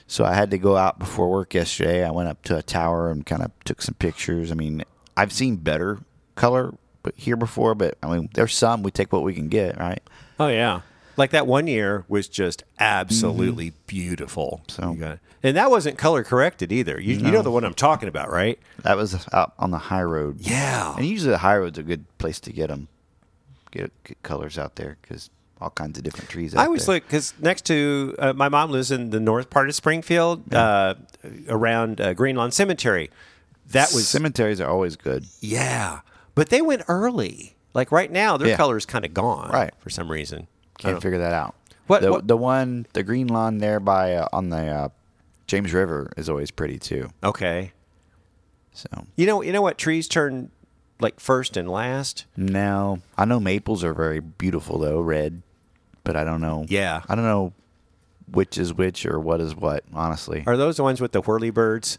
So 0.07 0.25
I 0.25 0.33
had 0.33 0.51
to 0.51 0.57
go 0.57 0.75
out 0.75 0.99
before 0.99 1.29
work 1.29 1.53
yesterday. 1.53 2.05
I 2.05 2.11
went 2.11 2.27
up 2.27 2.43
to 2.43 2.57
a 2.57 2.61
tower 2.61 3.09
and 3.09 3.25
kind 3.25 3.43
of 3.43 3.51
took 3.63 3.81
some 3.81 3.95
pictures. 3.95 4.51
I 4.51 4.55
mean, 4.55 4.83
I've 5.15 5.31
seen 5.31 5.55
better 5.55 5.99
color 6.35 6.73
here 7.15 7.37
before, 7.37 7.75
but 7.75 7.97
I 8.03 8.07
mean, 8.13 8.29
there's 8.33 8.55
some 8.55 8.83
we 8.83 8.91
take 8.91 9.13
what 9.13 9.23
we 9.23 9.33
can 9.33 9.47
get, 9.47 9.79
right? 9.79 10.01
Oh 10.39 10.47
yeah. 10.47 10.81
Like 11.21 11.29
that 11.31 11.45
one 11.45 11.67
year 11.67 12.03
was 12.07 12.27
just 12.27 12.63
absolutely 12.79 13.73
beautiful. 13.85 14.61
Mm-hmm. 14.67 14.81
So- 14.81 14.91
You 14.93 14.99
got- 14.99 15.19
and 15.43 15.55
that 15.57 15.69
wasn't 15.71 15.97
color 15.97 16.23
corrected 16.23 16.71
either. 16.71 16.99
You, 16.99 17.15
you 17.15 17.31
know 17.31 17.41
the 17.41 17.49
one 17.51 17.63
I'm 17.63 17.73
talking 17.73 18.07
about, 18.09 18.29
right? 18.31 18.59
That 18.83 18.95
was 18.97 19.27
out 19.33 19.53
on 19.57 19.71
the 19.71 19.77
high 19.77 20.03
road. 20.03 20.37
Yeah. 20.41 20.95
And 20.95 21.05
usually 21.05 21.31
the 21.31 21.37
high 21.39 21.57
road's 21.57 21.77
a 21.79 21.83
good 21.83 22.05
place 22.19 22.39
to 22.41 22.51
get 22.53 22.67
them, 22.69 22.87
get, 23.71 23.91
get 24.03 24.21
colors 24.23 24.57
out 24.59 24.75
there 24.75 24.97
because 25.01 25.29
all 25.59 25.69
kinds 25.71 25.97
of 25.97 26.03
different 26.03 26.29
trees. 26.29 26.53
Out 26.55 26.61
I 26.61 26.65
always 26.65 26.85
there. 26.85 26.95
look 26.95 27.03
because 27.05 27.33
next 27.39 27.65
to 27.65 28.15
uh, 28.19 28.33
my 28.33 28.49
mom 28.49 28.71
lives 28.71 28.91
in 28.91 29.09
the 29.11 29.19
north 29.19 29.49
part 29.49 29.67
of 29.69 29.75
Springfield, 29.75 30.53
uh, 30.53 30.95
around 31.47 31.99
uh, 32.01 32.13
Green 32.13 32.35
Lawn 32.35 32.51
Cemetery. 32.51 33.09
That 33.71 33.91
was 33.93 34.07
cemeteries 34.07 34.59
are 34.61 34.69
always 34.69 34.95
good. 34.95 35.25
yeah, 35.39 36.01
but 36.35 36.49
they 36.49 36.61
went 36.61 36.83
early. 36.87 37.55
Like 37.73 37.91
right 37.91 38.11
now, 38.11 38.37
their 38.37 38.49
Yeah. 38.49 38.57
color 38.57 38.75
is 38.77 38.85
kind 38.85 39.05
of 39.05 39.13
gone, 39.13 39.49
Right. 39.49 39.73
For 39.79 39.89
some 39.89 40.11
reason, 40.11 40.47
Can't 40.81 40.95
don't- 40.95 41.01
figure 41.01 41.19
that 41.19 41.33
out. 41.33 41.55
What- 41.87 42.01
the, 42.01 42.11
what- 42.11 42.27
the 42.27 42.37
one 42.37 42.85
the 42.93 43.03
green 43.03 43.27
lawn 43.27 43.57
there 43.57 43.79
by 43.79 44.15
uh, 44.15 44.27
on 44.33 44.49
the 44.49 44.65
uh, 44.67 44.89
James 45.47 45.73
River 45.73 46.11
is 46.17 46.29
always 46.29 46.51
pretty 46.51 46.79
too. 46.79 47.09
Okay, 47.23 47.71
So 48.73 48.87
you 49.15 49.25
know, 49.25 49.41
you 49.41 49.51
know 49.51 49.61
what 49.61 49.77
trees 49.77 50.07
turn 50.07 50.51
like 50.99 51.19
first 51.19 51.57
and 51.57 51.69
last. 51.69 52.25
now 52.37 52.99
I 53.17 53.25
know 53.25 53.39
maples 53.39 53.83
are 53.83 53.93
very 53.93 54.19
beautiful 54.19 54.77
though, 54.79 55.01
red, 55.01 55.41
but 56.03 56.15
I 56.15 56.23
don't 56.23 56.41
know. 56.41 56.65
Yeah. 56.69 57.01
I 57.09 57.15
don't 57.15 57.25
know 57.25 57.53
which 58.31 58.57
is 58.57 58.73
which 58.73 59.05
or 59.05 59.19
what 59.19 59.41
is 59.41 59.53
what. 59.55 59.83
Honestly, 59.93 60.43
Are 60.47 60.55
those 60.55 60.77
the 60.77 60.83
ones 60.83 61.01
with 61.01 61.11
the 61.11 61.21
whirly 61.21 61.49
birds? 61.49 61.97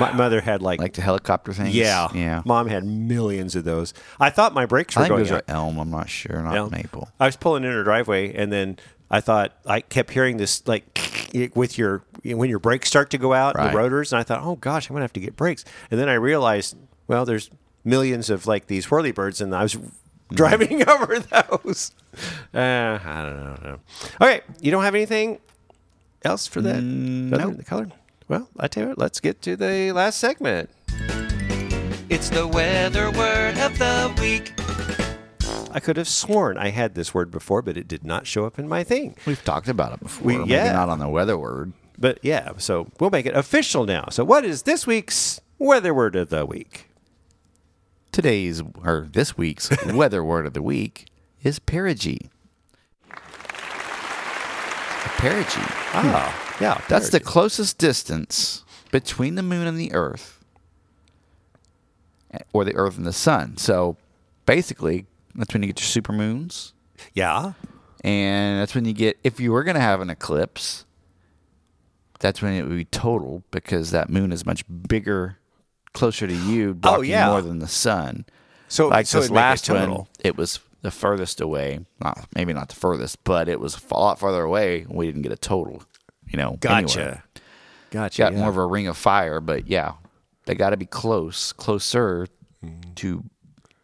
My 0.00 0.12
mother 0.12 0.40
had 0.40 0.62
like, 0.62 0.80
like 0.80 0.92
the 0.94 1.02
helicopter 1.02 1.52
things. 1.52 1.74
yeah, 1.74 2.08
yeah. 2.14 2.42
Mom 2.44 2.66
had 2.68 2.84
millions 2.84 3.54
of 3.56 3.64
those. 3.64 3.94
I 4.20 4.30
thought 4.30 4.52
my 4.54 4.66
brakes 4.66 4.96
were 4.96 5.02
I 5.02 5.04
think 5.04 5.10
going 5.16 5.22
those 5.24 5.32
out. 5.32 5.44
are 5.48 5.54
elm. 5.54 5.78
I'm 5.78 5.90
not 5.90 6.08
sure. 6.08 6.42
Not 6.42 6.56
Elm. 6.56 6.70
maple. 6.70 7.08
I 7.20 7.26
was 7.26 7.36
pulling 7.36 7.64
in 7.64 7.70
her 7.72 7.82
driveway, 7.84 8.34
and 8.34 8.52
then 8.52 8.78
I 9.10 9.20
thought 9.20 9.56
I 9.66 9.80
kept 9.80 10.10
hearing 10.10 10.36
this 10.36 10.66
like 10.66 11.30
with 11.54 11.78
your 11.78 12.02
when 12.24 12.50
your 12.50 12.58
brakes 12.58 12.88
start 12.88 13.10
to 13.10 13.18
go 13.18 13.32
out, 13.32 13.54
Right. 13.56 13.70
the 13.70 13.76
rotors, 13.78 14.12
and 14.12 14.18
I 14.20 14.22
thought, 14.22 14.40
oh 14.42 14.56
gosh, 14.56 14.88
I'm 14.90 14.94
gonna 14.94 15.04
have 15.04 15.12
to 15.14 15.20
get 15.20 15.36
brakes. 15.36 15.64
And 15.90 16.00
then 16.00 16.08
I 16.08 16.14
realized, 16.14 16.76
well, 17.06 17.24
there's 17.24 17.50
millions 17.84 18.30
of 18.30 18.46
like 18.46 18.66
these 18.66 18.90
whirly 18.90 19.12
birds, 19.12 19.40
and 19.40 19.54
I 19.54 19.62
was 19.62 19.76
driving 20.32 20.88
over 20.88 21.20
those. 21.20 21.92
Uh, 22.52 22.58
I 23.04 23.22
don't 23.22 23.36
know. 23.44 23.56
no. 23.62 23.78
Okay, 24.20 24.40
you 24.60 24.70
don't 24.72 24.82
have 24.82 24.94
anything 24.94 25.38
else 26.24 26.46
for 26.48 26.60
that? 26.62 26.76
other 26.76 26.82
no. 26.82 27.36
than 27.38 27.56
The 27.58 27.62
color. 27.64 27.86
Well, 28.28 28.48
I 28.58 28.68
tell 28.68 28.82
you 28.84 28.88
what, 28.90 28.98
let's 28.98 29.20
get 29.20 29.40
to 29.42 29.56
the 29.56 29.92
last 29.92 30.18
segment. 30.18 30.70
It's 32.08 32.28
the 32.30 32.46
weather 32.46 33.10
word 33.10 33.56
of 33.58 33.78
the 33.78 34.14
week. 34.20 34.52
I 35.72 35.80
could 35.80 35.96
have 35.96 36.08
sworn 36.08 36.56
I 36.58 36.70
had 36.70 36.94
this 36.94 37.12
word 37.12 37.30
before, 37.30 37.62
but 37.62 37.76
it 37.76 37.86
did 37.86 38.04
not 38.04 38.26
show 38.26 38.44
up 38.46 38.58
in 38.58 38.68
my 38.68 38.82
thing. 38.82 39.16
We've 39.26 39.42
talked 39.44 39.68
about 39.68 39.92
it 39.92 40.00
before. 40.00 40.26
We- 40.26 40.38
Maybe 40.38 40.52
not 40.72 40.88
on 40.88 40.98
the 40.98 41.08
weather 41.08 41.36
word. 41.38 41.72
But 41.98 42.18
yeah, 42.22 42.52
so 42.58 42.88
we'll 43.00 43.10
make 43.10 43.26
it 43.26 43.34
official 43.34 43.84
now. 43.86 44.06
So, 44.10 44.22
what 44.22 44.44
is 44.44 44.62
this 44.64 44.86
week's 44.86 45.40
weather 45.58 45.94
word 45.94 46.14
of 46.14 46.28
the 46.28 46.44
week? 46.44 46.88
Today's 48.12 48.62
or 48.84 49.06
this 49.10 49.36
week's 49.38 49.70
weather 49.86 50.22
word 50.22 50.46
of 50.46 50.52
the 50.52 50.60
week 50.62 51.06
is 51.42 51.58
perigee. 51.58 52.28
Perigee. 55.18 55.72
Ah, 55.94 56.45
yeah, 56.60 56.80
That's 56.88 57.10
the 57.10 57.20
closest 57.20 57.78
distance 57.78 58.64
between 58.90 59.34
the 59.34 59.42
moon 59.42 59.66
and 59.66 59.78
the 59.78 59.92
earth, 59.92 60.44
eh, 62.32 62.38
or 62.52 62.64
the 62.64 62.74
earth 62.74 62.96
and 62.96 63.06
the 63.06 63.12
sun. 63.12 63.56
So 63.56 63.96
basically, 64.46 65.06
that's 65.34 65.52
when 65.52 65.62
you 65.62 65.72
get 65.72 65.80
your 65.80 66.02
supermoons, 66.02 66.72
yeah. 67.14 67.52
and 68.02 68.60
that's 68.60 68.74
when 68.74 68.84
you 68.84 68.92
get 68.92 69.18
if 69.24 69.38
you 69.40 69.52
were 69.52 69.64
going 69.64 69.74
to 69.76 69.80
have 69.80 70.00
an 70.00 70.10
eclipse. 70.10 70.84
That's 72.18 72.40
when 72.40 72.54
it 72.54 72.62
would 72.62 72.76
be 72.76 72.86
total 72.86 73.42
because 73.50 73.90
that 73.90 74.08
moon 74.08 74.32
is 74.32 74.46
much 74.46 74.64
bigger, 74.88 75.36
closer 75.92 76.26
to 76.26 76.34
you, 76.34 76.70
oh, 76.70 76.74
blocking 76.74 76.98
Oh, 77.00 77.02
yeah. 77.02 77.28
more 77.28 77.42
than 77.42 77.58
the 77.58 77.68
sun. 77.68 78.24
So, 78.68 78.88
like 78.88 79.06
so 79.06 79.18
this 79.18 79.26
it'd 79.26 79.34
make 79.34 79.38
it 79.38 79.44
last 79.44 79.68
one, 79.70 79.80
total. 79.88 80.08
it 80.20 80.34
was 80.36 80.58
the 80.80 80.90
furthest 80.90 81.42
away. 81.42 81.80
Not 82.00 82.26
maybe 82.34 82.54
not 82.54 82.70
the 82.70 82.74
furthest, 82.74 83.22
but 83.24 83.50
it 83.50 83.60
was 83.60 83.78
a 83.90 83.94
lot 83.94 84.18
farther 84.18 84.42
away. 84.42 84.80
and 84.82 84.94
We 84.94 85.04
didn't 85.06 85.22
get 85.22 85.32
a 85.32 85.36
total. 85.36 85.82
You 86.28 86.36
know, 86.38 86.56
Gotcha. 86.60 87.00
anywhere. 87.00 87.24
Gotcha. 87.90 88.18
Got 88.22 88.32
yeah. 88.32 88.38
more 88.40 88.48
of 88.48 88.56
a 88.56 88.66
ring 88.66 88.88
of 88.88 88.96
fire, 88.96 89.40
but 89.40 89.68
yeah. 89.68 89.92
they 90.46 90.54
got 90.54 90.70
to 90.70 90.76
be 90.76 90.86
close, 90.86 91.52
closer 91.52 92.26
Mm-hmm. 92.64 92.94
to 92.96 93.22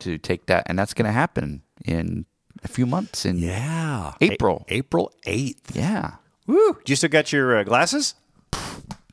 to 0.00 0.18
take 0.18 0.46
that, 0.46 0.64
and 0.66 0.76
that's 0.78 0.94
going 0.94 1.04
to 1.06 1.12
happen 1.12 1.62
in 1.84 2.24
a 2.64 2.68
few 2.68 2.86
months. 2.86 3.24
In 3.26 3.36
Yeah. 3.38 4.14
April. 4.20 4.64
A- 4.68 4.74
April 4.76 5.12
8th. 5.26 5.74
yeah. 5.74 6.12
Woo. 6.48 6.72
Do 6.84 6.90
you 6.90 6.96
still 6.96 7.10
got 7.10 7.32
your 7.32 7.58
uh, 7.58 7.62
glasses? 7.64 8.14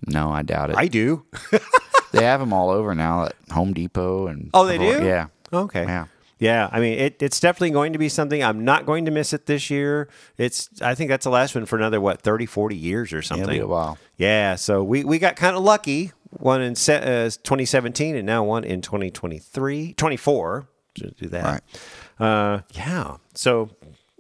No, 0.08 0.32
I 0.32 0.42
doubt 0.44 0.72
it. 0.72 0.78
I 0.78 0.88
do. 0.88 1.26
they 2.14 2.24
have 2.24 2.40
them 2.40 2.54
all 2.54 2.70
over 2.72 2.96
now 2.96 3.26
at 3.26 3.36
Home 3.52 3.74
Depot 3.74 4.28
and. 4.28 4.50
Oh, 4.54 4.66
they 4.66 4.78
do? 4.80 5.06
Yeah. 5.06 5.28
Okay. 5.54 5.84
Yeah. 5.84 6.06
Yeah, 6.40 6.70
I 6.72 6.80
mean, 6.80 6.98
it, 6.98 7.22
it's 7.22 7.40
definitely 7.40 7.72
going 7.72 7.92
to 7.94 8.00
be 8.00 8.08
something. 8.10 8.42
I'm 8.44 8.64
not 8.64 8.86
going 8.86 9.06
to 9.06 9.12
miss 9.12 9.34
it 9.34 9.46
this 9.46 9.70
year. 9.70 10.08
It's, 10.38 10.70
I 10.82 10.96
think 10.96 11.10
that's 11.10 11.26
the 11.26 11.30
last 11.30 11.54
one 11.54 11.66
for 11.66 11.78
another, 11.78 12.00
what, 12.00 12.22
30, 12.22 12.46
40 12.46 12.76
years 12.78 13.12
or 13.14 13.22
something. 13.22 13.48
be 13.50 13.60
a 13.60 13.68
while. 13.68 13.98
Yeah, 14.18 14.56
so 14.56 14.82
we, 14.84 15.04
we 15.04 15.20
got 15.20 15.36
kind 15.36 15.56
of 15.58 15.64
lucky. 15.64 16.14
One 16.32 16.62
in 16.62 16.76
se- 16.76 17.02
uh, 17.26 17.30
2017 17.44 18.16
and 18.16 18.26
now 18.26 18.44
one 18.44 18.64
in 18.64 18.82
2023, 18.82 19.94
24 19.96 20.68
to 20.96 21.12
do 21.12 21.28
that. 21.28 21.64
Uh, 22.20 22.62
yeah, 22.72 23.18
so 23.34 23.72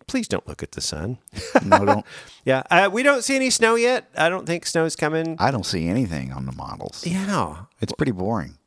please 0.07 0.27
don't 0.27 0.47
look 0.47 0.63
at 0.63 0.71
the 0.73 0.81
sun. 0.81 1.19
No, 1.63 1.85
don't. 1.85 2.05
yeah, 2.45 2.63
uh, 2.71 2.89
we 2.91 3.03
don't 3.03 3.23
see 3.23 3.35
any 3.35 3.49
snow 3.49 3.75
yet. 3.75 4.09
I 4.17 4.27
don't 4.29 4.45
think 4.45 4.65
snow's 4.65 4.95
coming. 4.95 5.35
I 5.39 5.51
don't 5.51 5.65
see 5.65 5.87
anything 5.87 6.33
on 6.33 6.45
the 6.45 6.51
models. 6.51 7.05
yeah, 7.05 7.65
It's 7.79 7.93
pretty 7.93 8.11
boring. 8.11 8.57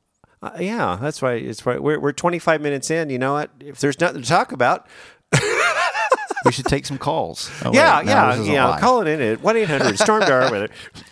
Uh, 0.42 0.50
yeah, 0.58 0.98
that's 1.00 1.22
why 1.22 1.34
it's 1.34 1.64
why 1.64 1.78
we're 1.78 2.00
we're 2.00 2.12
25 2.12 2.60
minutes 2.60 2.90
in. 2.90 3.10
You 3.10 3.18
know 3.18 3.34
what? 3.34 3.50
If 3.60 3.78
there's 3.80 4.00
nothing 4.00 4.22
to 4.22 4.28
talk 4.28 4.50
about, 4.52 4.86
We 6.44 6.52
should 6.52 6.66
take 6.66 6.86
some 6.86 6.98
calls. 6.98 7.50
Oh, 7.64 7.70
wait, 7.70 7.76
yeah, 7.76 8.02
no, 8.04 8.12
yeah, 8.42 8.78
yeah. 8.80 9.00
it 9.02 9.06
in 9.08 9.20
at 9.20 9.40
1 9.42 9.56
800 9.56 9.98
Storm 9.98 10.20
Dar 10.26 10.50
Weather. 10.50 10.68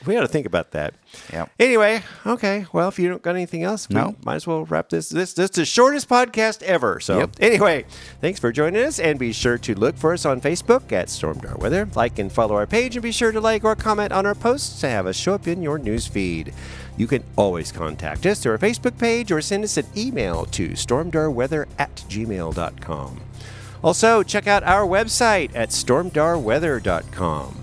We 0.07 0.17
ought 0.17 0.23
to 0.23 0.29
think 0.29 0.47
about 0.47 0.73
that. 0.73 0.95
Yep. 1.33 1.51
Anyway, 1.59 2.03
okay. 2.27 2.67
Well, 2.73 2.89
if 2.89 2.99
you 2.99 3.09
don't 3.09 3.23
got 3.23 3.35
anything 3.35 3.63
else, 3.63 3.89
we 3.89 3.97
No. 3.97 4.15
might 4.25 4.37
as 4.37 4.47
well 4.47 4.65
wrap 4.65 4.89
this. 4.91 5.09
This 5.09 5.33
this 5.33 5.51
is 5.51 5.57
the 5.57 5.65
shortest 5.65 6.09
podcast 6.09 6.63
ever. 6.63 7.01
So 7.01 7.19
Yep. 7.19 7.31
anyway, 7.41 7.85
thanks 8.21 8.39
for 8.41 8.53
joining 8.53 8.83
us, 8.85 8.99
and 9.01 9.19
be 9.19 9.33
sure 9.33 9.59
to 9.59 9.75
look 9.75 9.97
for 9.97 10.13
us 10.13 10.25
on 10.25 10.41
Facebook 10.41 10.93
at 10.93 11.09
Stormdar 11.09 11.59
Weather. 11.59 11.89
Like 11.95 12.19
and 12.19 12.31
follow 12.31 12.55
our 12.57 12.67
page, 12.67 12.97
and 12.97 13.03
be 13.03 13.13
sure 13.13 13.33
to 13.33 13.41
like 13.41 13.65
or 13.65 13.75
comment 13.77 14.13
on 14.13 14.27
our 14.27 14.35
posts 14.35 14.81
to 14.81 14.89
have 14.89 15.07
us 15.07 15.17
show 15.17 15.35
up 15.35 15.47
in 15.47 15.63
your 15.63 15.79
news 15.79 16.07
feed. 16.07 16.53
You 16.97 17.07
can 17.07 17.25
always 17.37 17.73
contact 17.73 18.27
us 18.27 18.41
through 18.41 18.53
our 18.53 18.59
Facebook 18.59 18.99
page 18.99 19.33
or 19.33 19.41
send 19.41 19.65
us 19.65 19.77
an 19.79 19.87
email 19.97 20.45
to 20.47 20.71
stormdarweather 20.71 21.67
at 21.79 21.95
gmail.com. 22.09 23.21
Also, 23.83 24.23
check 24.23 24.47
out 24.47 24.63
our 24.63 24.87
website 24.87 25.51
at 25.55 25.71
stormdarweather.com. 25.71 27.57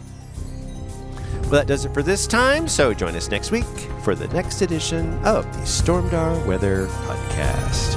Well, 1.42 1.52
that 1.52 1.68
does 1.68 1.86
it 1.86 1.94
for 1.94 2.04
this 2.04 2.28
time, 2.28 2.68
so 2.68 2.94
join 2.94 3.16
us 3.16 3.30
next 3.30 3.52
week 3.52 3.64
for 4.04 4.16
the 4.16 4.28
next 4.30 4.62
edition 4.62 5.14
of 5.24 5.46
the 5.54 5.60
Stormdar 5.60 6.46
Weather 6.46 6.88
Podcast. 6.88 7.96